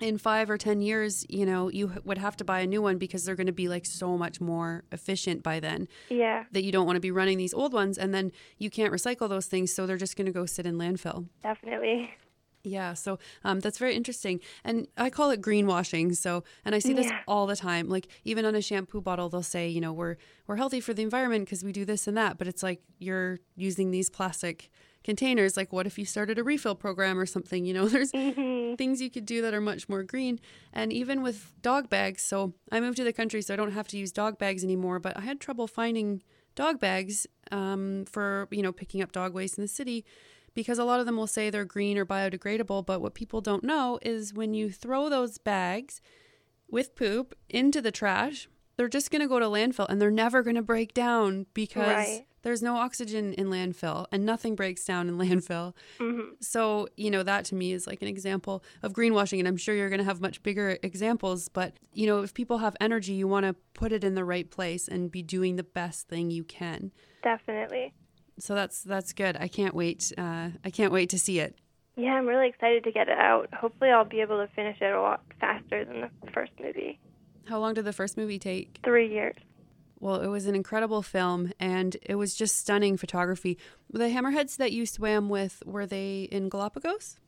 in 0.00 0.18
five 0.18 0.50
or 0.50 0.56
ten 0.58 0.80
years, 0.80 1.24
you 1.28 1.44
know, 1.46 1.68
you 1.68 1.92
would 2.04 2.18
have 2.18 2.36
to 2.38 2.44
buy 2.44 2.60
a 2.60 2.66
new 2.66 2.82
one 2.82 2.98
because 2.98 3.24
they're 3.24 3.36
going 3.36 3.46
to 3.46 3.52
be 3.52 3.68
like 3.68 3.86
so 3.86 4.16
much 4.16 4.40
more 4.40 4.84
efficient 4.92 5.42
by 5.42 5.60
then 5.60 5.88
Yeah, 6.08 6.44
that 6.52 6.62
you 6.62 6.72
don't 6.72 6.86
want 6.86 6.96
to 6.96 7.00
be 7.00 7.10
running 7.10 7.38
these 7.38 7.54
old 7.54 7.72
ones 7.72 7.98
and 7.98 8.14
then 8.14 8.32
you 8.58 8.70
can't 8.70 8.92
recycle 8.92 9.28
those 9.28 9.46
things, 9.46 9.72
so 9.72 9.86
they're 9.86 9.96
just 9.96 10.16
going 10.16 10.26
to 10.26 10.32
go 10.32 10.46
sit 10.46 10.66
in 10.66 10.76
landfill. 10.76 11.28
definitely. 11.42 12.10
Yeah, 12.62 12.92
so 12.92 13.18
um, 13.42 13.60
that's 13.60 13.78
very 13.78 13.94
interesting, 13.96 14.38
and 14.64 14.86
I 14.98 15.08
call 15.08 15.30
it 15.30 15.40
greenwashing. 15.40 16.14
So, 16.14 16.44
and 16.62 16.74
I 16.74 16.78
see 16.78 16.92
this 16.92 17.06
Yeah. 17.06 17.20
all 17.26 17.46
the 17.46 17.56
time. 17.56 17.88
Like 17.88 18.06
even 18.24 18.44
on 18.44 18.54
a 18.54 18.60
shampoo 18.60 19.00
bottle, 19.00 19.30
they'll 19.30 19.42
say, 19.42 19.66
you 19.68 19.80
know, 19.80 19.94
we're 19.94 20.16
we're 20.46 20.56
healthy 20.56 20.80
for 20.82 20.92
the 20.92 21.02
environment 21.02 21.46
because 21.46 21.64
we 21.64 21.72
do 21.72 21.86
this 21.86 22.06
and 22.06 22.18
that. 22.18 22.36
But 22.36 22.48
it's 22.48 22.62
like 22.62 22.82
you're 22.98 23.38
using 23.56 23.92
these 23.92 24.10
plastic 24.10 24.70
containers. 25.04 25.56
Like, 25.56 25.72
what 25.72 25.86
if 25.86 25.98
you 25.98 26.04
started 26.04 26.38
a 26.38 26.44
refill 26.44 26.74
program 26.74 27.18
or 27.18 27.26
something? 27.26 27.64
You 27.64 27.74
know, 27.74 27.88
there's 27.94 28.10
things 28.10 29.00
you 29.00 29.10
could 29.10 29.26
do 29.26 29.42
that 29.42 29.54
are 29.54 29.60
much 29.60 29.88
more 29.88 30.02
green. 30.02 30.40
And 30.72 30.92
even 30.92 31.22
with 31.22 31.52
dog 31.62 31.88
bags. 31.88 32.22
So 32.22 32.54
I 32.70 32.80
moved 32.80 32.96
to 32.98 33.04
the 33.04 33.12
country, 33.12 33.42
so 33.42 33.54
I 33.54 33.56
don't 33.56 33.72
have 33.72 33.88
to 33.88 33.98
use 33.98 34.12
dog 34.12 34.38
bags 34.38 34.64
anymore. 34.64 34.98
But 34.98 35.16
I 35.16 35.22
had 35.22 35.40
trouble 35.40 35.66
finding 35.66 36.22
dog 36.54 36.80
bags 36.80 37.26
um, 37.50 38.04
for 38.06 38.48
you 38.50 38.62
know 38.62 38.72
picking 38.72 39.02
up 39.02 39.12
dog 39.12 39.32
waste 39.34 39.56
in 39.58 39.62
the 39.62 39.68
city 39.68 40.04
because 40.54 40.78
a 40.78 40.84
lot 40.84 41.00
of 41.00 41.06
them 41.06 41.16
will 41.16 41.26
say 41.28 41.48
they're 41.48 41.64
green 41.64 41.96
or 41.96 42.04
biodegradable. 42.04 42.84
But 42.84 43.00
what 43.00 43.14
people 43.14 43.40
don't 43.40 43.64
know 43.64 43.98
is 44.02 44.34
when 44.34 44.54
you 44.54 44.70
throw 44.70 45.08
those 45.08 45.38
bags 45.38 46.00
with 46.68 46.94
poop 46.94 47.34
into 47.48 47.80
the 47.80 47.92
trash, 47.92 48.48
they're 48.76 48.88
just 48.88 49.10
going 49.10 49.22
to 49.22 49.28
go 49.28 49.38
to 49.38 49.46
landfill 49.46 49.88
and 49.88 50.00
they're 50.00 50.10
never 50.10 50.42
going 50.42 50.56
to 50.56 50.62
break 50.62 50.94
down 50.94 51.46
because 51.54 51.78
Right. 51.96 52.26
There's 52.42 52.62
no 52.62 52.76
oxygen 52.76 53.32
in 53.34 53.48
landfill 53.48 54.06
and 54.12 54.24
nothing 54.24 54.54
breaks 54.54 54.84
down 54.84 55.08
in 55.08 55.18
landfill. 55.18 55.74
So, 56.40 56.88
you 56.96 57.10
know, 57.10 57.22
that 57.22 57.44
to 57.46 57.54
me 57.54 57.72
is 57.72 57.86
like 57.86 58.02
an 58.02 58.08
example 58.08 58.64
of 58.82 58.92
greenwashing. 58.92 59.38
And 59.38 59.48
I'm 59.48 59.56
sure 59.56 59.74
you're 59.74 59.88
going 59.88 59.98
to 59.98 60.04
have 60.04 60.20
much 60.20 60.42
bigger 60.42 60.78
examples. 60.82 61.48
But, 61.48 61.74
you 61.92 62.06
know, 62.06 62.22
if 62.22 62.34
people 62.34 62.58
have 62.58 62.76
energy, 62.80 63.12
you 63.12 63.28
want 63.28 63.46
to 63.46 63.54
put 63.74 63.92
it 63.92 64.04
in 64.04 64.14
the 64.14 64.24
right 64.24 64.50
place 64.50 64.88
and 64.88 65.10
be 65.10 65.22
doing 65.22 65.56
the 65.56 65.62
best 65.62 66.08
thing 66.08 66.30
you 66.30 66.44
can. 66.44 66.92
Definitely. 67.22 67.92
So 68.38 68.54
that's 68.54 68.82
that's 68.82 69.12
good. 69.12 69.36
I 69.38 69.48
can't 69.48 69.74
wait. 69.74 70.12
Uh, 70.16 70.50
I 70.64 70.70
can't 70.70 70.92
wait 70.92 71.10
to 71.10 71.18
see 71.18 71.40
it. 71.40 71.56
Yeah, 71.96 72.12
I'm 72.12 72.26
really 72.26 72.48
excited 72.48 72.84
to 72.84 72.92
get 72.92 73.08
it 73.08 73.18
out. 73.18 73.52
Hopefully, 73.52 73.90
I'll 73.90 74.06
be 74.06 74.20
able 74.22 74.38
to 74.38 74.50
finish 74.54 74.80
it 74.80 74.92
a 74.92 75.00
lot 75.00 75.22
faster 75.38 75.84
than 75.84 76.00
the 76.00 76.30
first 76.32 76.52
movie. 76.58 76.98
How 77.46 77.58
long 77.58 77.74
did 77.74 77.84
the 77.84 77.92
first 77.92 78.16
movie 78.16 78.38
take? 78.38 78.78
Three 78.84 79.12
years. 79.12 79.36
Well, 80.00 80.22
it 80.22 80.28
was 80.28 80.46
an 80.46 80.54
incredible 80.54 81.02
film 81.02 81.52
and 81.60 81.96
it 82.02 82.14
was 82.14 82.34
just 82.34 82.56
stunning 82.56 82.96
photography. 82.96 83.58
The 83.90 84.04
hammerheads 84.04 84.56
that 84.56 84.72
you 84.72 84.86
swam 84.86 85.28
with, 85.28 85.62
were 85.66 85.86
they 85.86 86.22
in 86.32 86.48
Galapagos? 86.48 87.18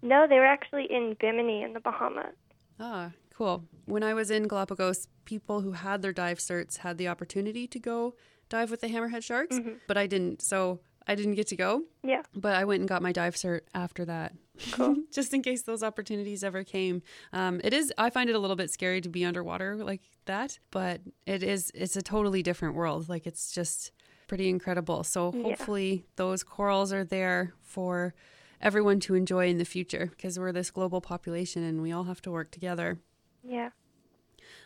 No, 0.00 0.26
they 0.26 0.36
were 0.36 0.46
actually 0.46 0.86
in 0.90 1.14
Bimini 1.20 1.62
in 1.62 1.74
the 1.74 1.80
Bahamas. 1.80 2.34
Ah, 2.80 3.10
cool. 3.36 3.64
When 3.84 4.02
I 4.02 4.14
was 4.14 4.30
in 4.30 4.48
Galapagos, 4.48 5.08
people 5.26 5.60
who 5.60 5.72
had 5.72 6.00
their 6.02 6.12
dive 6.12 6.38
certs 6.38 6.78
had 6.78 6.98
the 6.98 7.06
opportunity 7.08 7.66
to 7.68 7.78
go 7.78 8.14
dive 8.48 8.70
with 8.70 8.80
the 8.80 8.88
hammerhead 8.88 9.22
sharks, 9.22 9.58
but 9.86 9.96
I 9.96 10.06
didn't. 10.06 10.42
So 10.42 10.80
I 11.06 11.14
didn't 11.14 11.34
get 11.34 11.48
to 11.48 11.56
go, 11.56 11.82
Yeah, 12.02 12.22
but 12.34 12.54
I 12.54 12.64
went 12.64 12.80
and 12.80 12.88
got 12.88 13.02
my 13.02 13.12
dive 13.12 13.34
cert 13.34 13.60
after 13.74 14.04
that. 14.06 14.32
Cool. 14.72 14.96
Just 15.12 15.32
in 15.34 15.42
case 15.42 15.62
those 15.62 15.82
opportunities 15.82 16.44
ever 16.44 16.62
came. 16.64 17.02
Um, 17.32 17.60
it 17.64 17.72
is, 17.72 17.92
I 17.98 18.10
find 18.10 18.28
it 18.28 18.34
a 18.34 18.38
little 18.38 18.56
bit 18.56 18.70
scary 18.70 19.00
to 19.00 19.08
be 19.08 19.24
underwater 19.24 19.76
like 19.76 20.02
that, 20.26 20.58
but 20.70 21.00
it 21.26 21.42
is, 21.42 21.70
it's 21.74 21.96
a 21.96 22.02
totally 22.02 22.42
different 22.42 22.74
world. 22.74 23.08
Like 23.08 23.26
it's 23.26 23.52
just 23.52 23.92
pretty 24.28 24.48
incredible. 24.48 25.04
So 25.04 25.32
Yeah. 25.34 25.42
hopefully 25.42 26.04
those 26.16 26.42
corals 26.42 26.92
are 26.92 27.04
there 27.04 27.54
for 27.62 28.14
everyone 28.60 29.00
to 29.00 29.14
enjoy 29.14 29.48
in 29.48 29.58
the 29.58 29.64
future 29.64 30.06
because 30.06 30.38
we're 30.38 30.52
this 30.52 30.70
global 30.70 31.00
population 31.00 31.62
and 31.64 31.82
we 31.82 31.90
all 31.92 32.04
have 32.04 32.22
to 32.22 32.30
work 32.30 32.50
together. 32.50 32.98
yeah. 33.42 33.70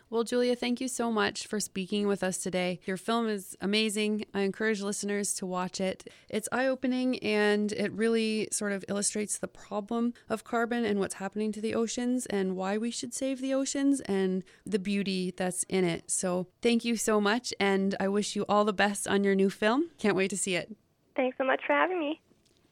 Well, 0.08 0.22
Julia, 0.22 0.54
thank 0.54 0.80
you 0.80 0.86
so 0.86 1.10
much 1.10 1.48
for 1.48 1.58
speaking 1.58 2.06
with 2.06 2.22
us 2.22 2.38
today. 2.38 2.78
Your 2.86 2.96
film 2.96 3.28
is 3.28 3.56
amazing. 3.60 4.24
I 4.32 4.42
encourage 4.42 4.80
listeners 4.80 5.34
to 5.34 5.46
watch 5.46 5.80
it. 5.80 6.08
It's 6.28 6.48
eye 6.52 6.68
opening 6.68 7.18
and 7.18 7.72
it 7.72 7.90
really 7.92 8.46
sort 8.52 8.70
of 8.70 8.84
illustrates 8.88 9.36
the 9.36 9.48
problem 9.48 10.14
of 10.28 10.44
carbon 10.44 10.84
and 10.84 11.00
what's 11.00 11.16
happening 11.16 11.50
to 11.52 11.60
the 11.60 11.74
oceans 11.74 12.24
and 12.26 12.54
why 12.54 12.78
we 12.78 12.92
should 12.92 13.14
save 13.14 13.40
the 13.40 13.52
oceans 13.52 14.00
and 14.02 14.44
the 14.64 14.78
beauty 14.78 15.34
that's 15.36 15.64
in 15.64 15.84
it. 15.84 16.08
So, 16.08 16.46
thank 16.62 16.84
you 16.84 16.96
so 16.96 17.20
much. 17.20 17.52
And 17.58 17.96
I 17.98 18.06
wish 18.06 18.36
you 18.36 18.44
all 18.48 18.64
the 18.64 18.72
best 18.72 19.08
on 19.08 19.24
your 19.24 19.34
new 19.34 19.50
film. 19.50 19.90
Can't 19.98 20.14
wait 20.14 20.30
to 20.30 20.36
see 20.36 20.54
it. 20.54 20.76
Thanks 21.16 21.36
so 21.36 21.44
much 21.44 21.60
for 21.66 21.72
having 21.72 21.98
me. 21.98 22.20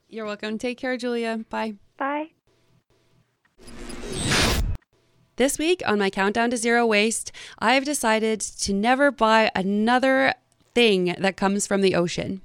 You're 0.08 0.26
welcome. 0.26 0.56
Take 0.58 0.78
care, 0.78 0.96
Julia. 0.96 1.44
Bye. 1.50 1.74
Bye. 1.98 2.30
This 5.36 5.58
week 5.58 5.82
on 5.84 5.98
my 5.98 6.10
countdown 6.10 6.50
to 6.50 6.56
zero 6.56 6.86
waste, 6.86 7.32
I've 7.58 7.84
decided 7.84 8.40
to 8.40 8.72
never 8.72 9.10
buy 9.10 9.50
another 9.54 10.34
thing 10.74 11.16
that 11.18 11.36
comes 11.36 11.66
from 11.66 11.80
the 11.80 11.96
ocean. 11.96 12.40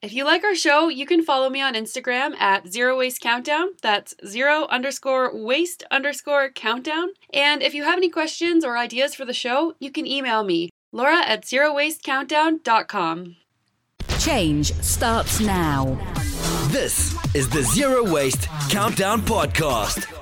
If 0.00 0.12
you 0.12 0.24
like 0.24 0.44
our 0.44 0.54
show, 0.54 0.88
you 0.88 1.06
can 1.06 1.24
follow 1.24 1.48
me 1.48 1.60
on 1.60 1.74
Instagram 1.74 2.34
at 2.40 2.66
Zero 2.66 2.98
Waste 2.98 3.20
Countdown. 3.20 3.68
That's 3.82 4.14
zero 4.26 4.66
underscore 4.68 5.30
waste 5.32 5.84
underscore 5.92 6.50
countdown. 6.50 7.10
And 7.32 7.62
if 7.62 7.72
you 7.72 7.84
have 7.84 7.98
any 7.98 8.08
questions 8.08 8.64
or 8.64 8.76
ideas 8.76 9.14
for 9.14 9.24
the 9.24 9.32
show, 9.32 9.74
you 9.78 9.92
can 9.92 10.06
email 10.06 10.42
me, 10.42 10.70
Laura 10.90 11.24
at 11.24 11.44
zerowastecountdown.com. 11.44 13.36
Change 14.18 14.72
starts 14.74 15.40
now. 15.40 16.31
This 16.72 17.14
is 17.34 17.50
the 17.50 17.62
Zero 17.62 18.02
Waste 18.02 18.48
Countdown 18.70 19.20
Podcast. 19.20 20.21